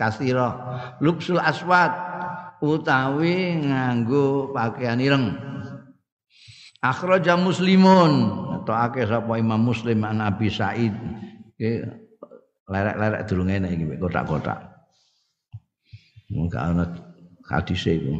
[0.00, 0.56] kasira.
[1.04, 1.92] Lubsul aswad
[2.64, 5.36] utawi nganggo pakaian ireng.
[6.80, 8.12] Akhraja muslimun
[8.60, 10.96] atau akeh sapa Imam Muslim an Abi Said.
[12.64, 14.73] Lerek-lerek durung enak iki kotak-kotak
[16.34, 16.90] mung ana
[17.46, 18.18] hadis iku.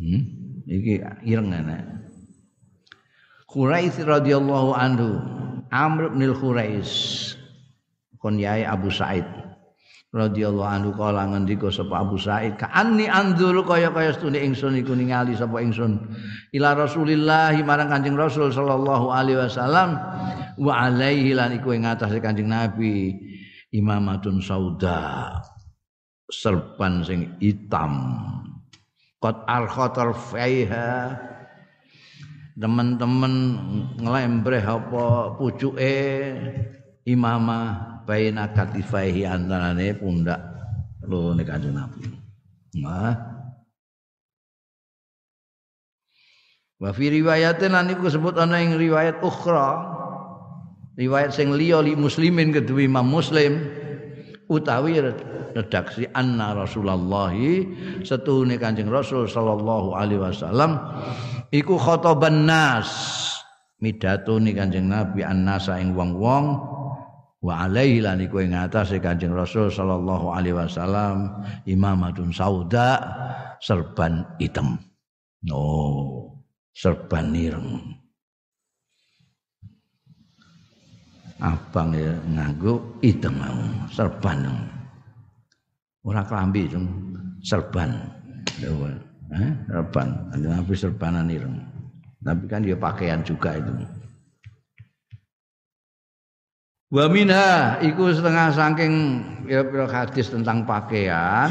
[0.00, 0.40] Hmm?
[0.70, 1.82] iki ireng enek
[3.50, 5.18] Quraish radhiyallahu anhu
[5.74, 7.34] Amr bin Al-Quraish
[8.22, 9.26] kon yai Abu Said
[10.14, 15.34] radhiyallahu anhu kala ngendika sapa Abu Said ka anni anzur kaya-kaya stune ingsun iku ningali
[15.34, 15.98] sapa ingsun
[16.54, 19.98] ila Rasulillah marang Kanjeng Rasul sallallahu alaihi wasallam
[20.58, 23.18] wa alaihi lan iku ing atase Kanjeng Nabi
[23.74, 25.38] imamatun sauda
[26.32, 27.94] serban sing hitam
[29.20, 31.12] Qad arkhatar faiha
[32.56, 33.34] teman-teman
[34.00, 35.96] ngelembreh apa pucuke
[37.04, 40.40] imamah baina katifaihi antarane pundak
[41.04, 42.04] loro kanjeng Nabi.
[42.80, 43.12] Nah.
[46.80, 50.00] Wa fi riwayatin lan iku sebut ana ing riwayat ukhra.
[50.96, 53.79] Riwayat sing liya li muslimin kedua Imam Muslim
[54.50, 54.98] utawi
[55.54, 57.30] redaksi anna Rasulullah
[58.02, 60.76] setune Kanjeng Rasul sallallahu alaihi wasallam
[61.54, 62.90] iku khotoban nas.
[63.80, 66.44] Midatoni Kanjeng Nabi annasa ing wong-wong
[67.40, 73.00] wa alaihi lan iku ing atase Kanjeng Rasul sallallahu alaihi wasallam imamatun sauda
[73.64, 74.76] serban hitam.
[75.48, 76.36] Oh
[76.76, 77.99] serban ireng
[81.40, 83.40] abang ya nganggo hitam
[83.88, 84.44] serban
[86.04, 86.68] ora klambi
[87.40, 87.90] serban.
[88.60, 90.08] Eh serban.
[90.36, 91.70] Nabi serbanan ireng
[92.20, 93.72] tapi kan dia pakaian juga itu.
[96.90, 98.94] Wa minha iku setengah saking
[99.46, 101.48] pira-pira hadis tentang pakaian.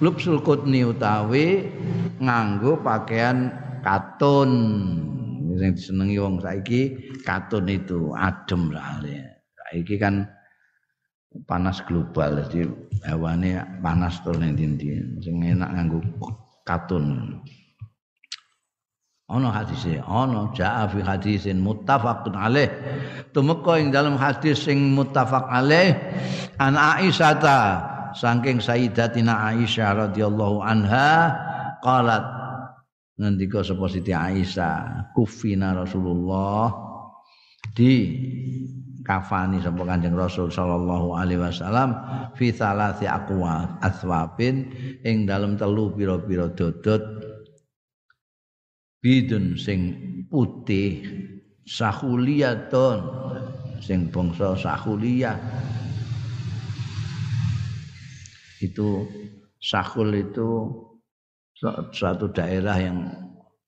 [0.00, 1.68] Lubsul kutni utawi
[2.18, 3.52] nganggo pakaian
[3.84, 4.50] katun.
[5.58, 6.40] Sing disenengi wong.
[6.40, 6.80] Saiki
[7.24, 9.02] katun itu adem lah.
[9.72, 10.28] iki kan
[11.48, 12.68] panas global jadi
[13.08, 16.00] hewane panas to ning ndi sing enak nganggo
[16.68, 17.40] katun.
[19.32, 22.68] Ana hadise ana jaa fi hadisin muttafaqun alaih.
[23.32, 25.96] Tumeka ing dalam hadis sing muttafaq alaih
[26.60, 27.58] an Aisyah ta
[28.12, 31.32] saking Sayyidatina Aisyah radhiyallahu anha
[31.80, 32.41] qalat
[33.20, 36.72] ngendika sapa Siti Aisyah kufina Rasulullah.
[37.72, 37.94] Di
[39.02, 41.94] kafani sapa Kanjeng Rasul sallallahu alaihi wasallam
[42.38, 44.70] fi salasi aqwa aswabin
[45.02, 47.02] ing dalem telu pira-pira dodot
[49.02, 49.98] bidun sing
[50.30, 51.02] putih
[51.66, 52.98] sahuliyatun
[53.82, 55.34] sing bangsa sahuliyah
[58.62, 59.10] itu
[59.58, 60.70] sahul itu
[61.94, 62.98] suatu daerah yang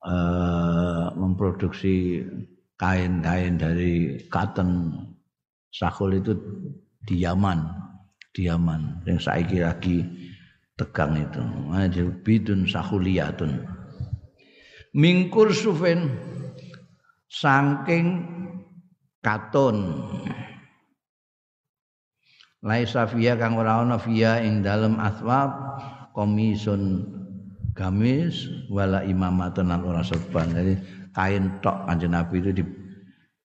[0.03, 2.23] uh, memproduksi
[2.75, 4.91] kain-kain dari cotton
[5.75, 6.31] Sakul itu
[7.03, 7.67] di Yaman,
[8.31, 10.07] di Yaman yang saiki lagi
[10.79, 11.43] tegang itu.
[11.75, 13.59] Ada bidun sakuliyatun.
[14.95, 16.15] Mingkur sufin
[17.27, 18.23] saking
[19.19, 19.99] katon.
[22.63, 25.51] Laisa fiya kang ora ana fiya ing dalem aswab
[26.15, 27.14] komisun
[27.75, 30.49] gamis wala imamatun lan ora serban.
[30.55, 30.73] Jadi
[31.11, 32.63] kain tok kanjeng Nabi itu di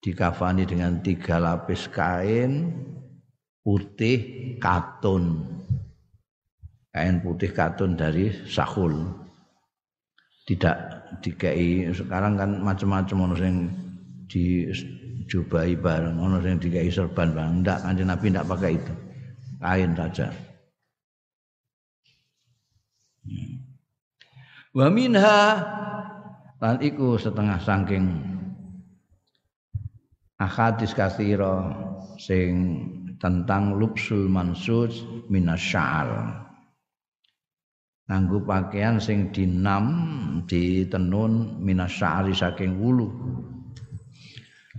[0.01, 2.73] dikafani dengan tiga lapis kain
[3.61, 5.45] putih katun
[6.89, 9.13] kain putih katun dari sahul
[10.49, 13.55] tidak dikai sekarang kan macam-macam ono sing
[14.25, 18.95] dijubai bareng ono sing dikai serban bareng ndak kanjeng Nabi ndak pakai itu
[19.61, 20.33] kain saja.
[24.75, 25.43] Wa minha.
[26.61, 28.21] Lan iku setengah saking
[30.37, 31.73] ahadis kathira
[32.21, 32.53] sing
[33.17, 34.93] tentang lubsul mansud
[35.33, 36.41] minasya'ar
[38.11, 39.87] nganggo pakaian sing dinam
[40.45, 43.09] ditenun minasyari saking wulu.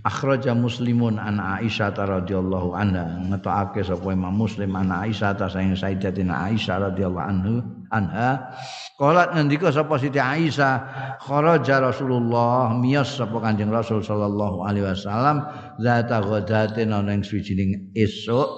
[0.02, 6.50] Akhraja muslimun an Aisyah radhiyallahu anha ngetokake sapa Imam Muslim an Aisyah ta saking Sayyidatina
[6.50, 7.54] Aisyah radhiyallahu anhu
[7.92, 8.56] anha.
[8.96, 10.74] Qalat ngendika sapa Siti Aisyah
[11.20, 15.44] kharaja Rasulullah miyas sapa Kanjeng Rasul sallallahu alaihi wasallam
[15.78, 18.48] zata ghadatin ana ing suwijining esuk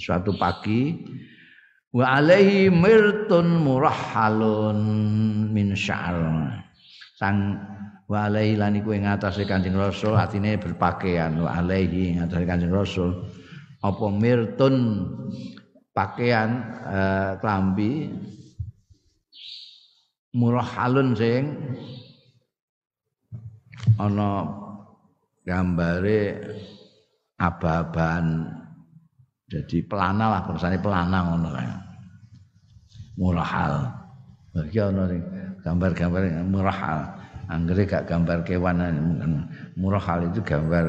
[0.00, 1.04] suatu pagi
[1.92, 4.78] wa alaihi mirtun murahhalun
[5.52, 6.16] min sya'ar
[7.20, 7.60] sang
[8.12, 12.72] wa alaihi lan iku ing atase Kanjeng Rasul atine berpakaian wa alaihi ing atase Kanjeng
[12.72, 13.10] Rasul.
[13.82, 14.74] Apa mirtun
[15.92, 16.50] pakaian
[16.88, 18.12] eh, klambi.
[20.32, 21.44] Murahhalun sing.
[24.00, 24.48] Ana
[25.44, 26.40] gambare
[27.36, 28.48] aba-aban
[29.50, 31.72] jadi pelana lah kersane pelana ngono kae
[33.18, 33.90] murahal
[34.54, 35.02] bagi ono
[35.60, 37.00] gambar-gambar murahal
[37.50, 38.80] anggere gak gambar kewan
[39.76, 40.88] murahal itu gambar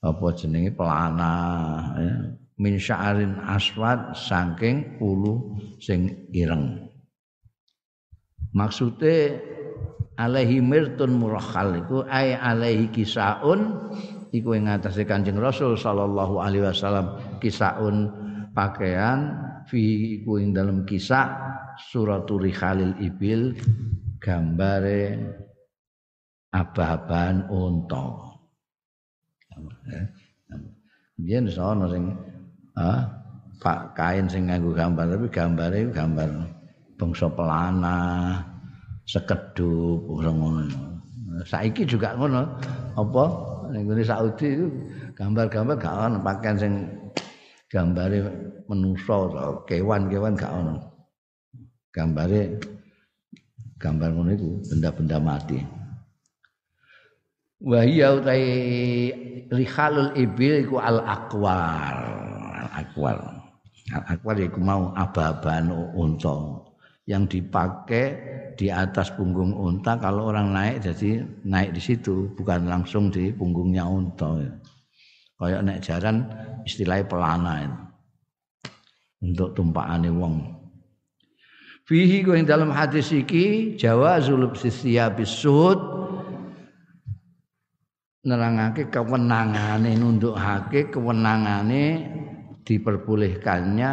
[0.00, 0.72] apa jenenge?
[0.72, 1.34] Pelana
[2.00, 2.16] ya.
[2.60, 6.76] Min sya'arin aswad saking ulu sing ireng
[8.52, 9.40] maksude
[10.20, 13.88] alaihi mirtun murahal iku ai alaihi kisaun
[14.28, 18.12] iku ing ngatasé Kanjeng Rasul sallallahu alaihi wasallam kisaun
[18.52, 19.32] pakaian
[19.64, 21.32] fi iku ing dalam kisah
[21.80, 23.56] suratul rikhalil ibil
[24.20, 25.16] gambare
[26.50, 28.36] abah-abahan unta.
[31.20, 32.04] Biyen sono sing
[33.60, 36.28] pak kain sing nganggo gambar tapi gambare gambar
[37.00, 37.98] bangsa pelana,
[39.08, 40.68] sekedup ngono.
[41.48, 42.44] Saiki juga ngono.
[42.96, 43.24] Apa
[43.72, 44.66] ning Saudi itu
[45.16, 46.72] gambar-gambar gak ono pakaian sing
[47.70, 48.20] gambare
[48.68, 49.30] manusa
[49.64, 50.76] kewan-kewan gak ono.
[51.94, 52.60] Gambare
[53.80, 55.58] gambar ngono iku benda-benda mati.
[57.60, 58.44] Wa hiya utai
[59.52, 62.39] rihalul ibil iku al aqwar.
[62.70, 63.18] Al aqwar.
[63.90, 66.70] Al aqwar iku mau aba-aban unta
[67.10, 68.06] yang dipakai
[68.54, 73.82] di atas punggung unta kalau orang naik jadi naik di situ bukan langsung di punggungnya
[73.82, 74.38] unta
[75.42, 76.28] kayak naik jalan
[76.62, 77.80] istilahnya pelana itu.
[79.26, 80.54] untuk tumpakane wong
[81.88, 85.80] fihi yang dalam hadis iki jawazul sisiyabis sud
[88.22, 92.06] nerangake kewenangane nundukake kewenangane
[92.64, 93.92] diperbolehkannya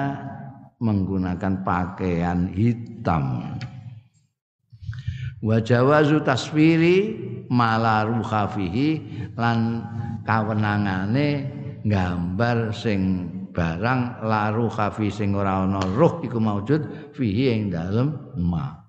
[0.77, 3.57] menggunakan pakaian hitam.
[5.41, 6.97] Wa jawazu taswiri
[7.49, 8.89] mala ruhafihi
[9.37, 9.85] lan
[10.25, 11.27] kawenangane
[11.85, 18.87] gambar sing barang laru khafi sing ora ana ruh iku maujud fihi ing dalem ma.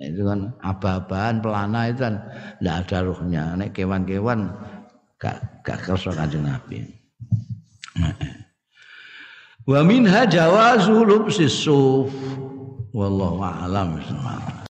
[0.00, 2.16] Nah, itu kan aba-abahan pelana itu kan
[2.56, 3.44] tidak ada ruhnya.
[3.52, 4.48] Nek kewan-kewan
[5.20, 6.80] gak gak kersa kanjeng Nabi.
[9.70, 12.10] Wa minha jawazu lubsis suf.
[12.90, 14.02] Wallahu a'lam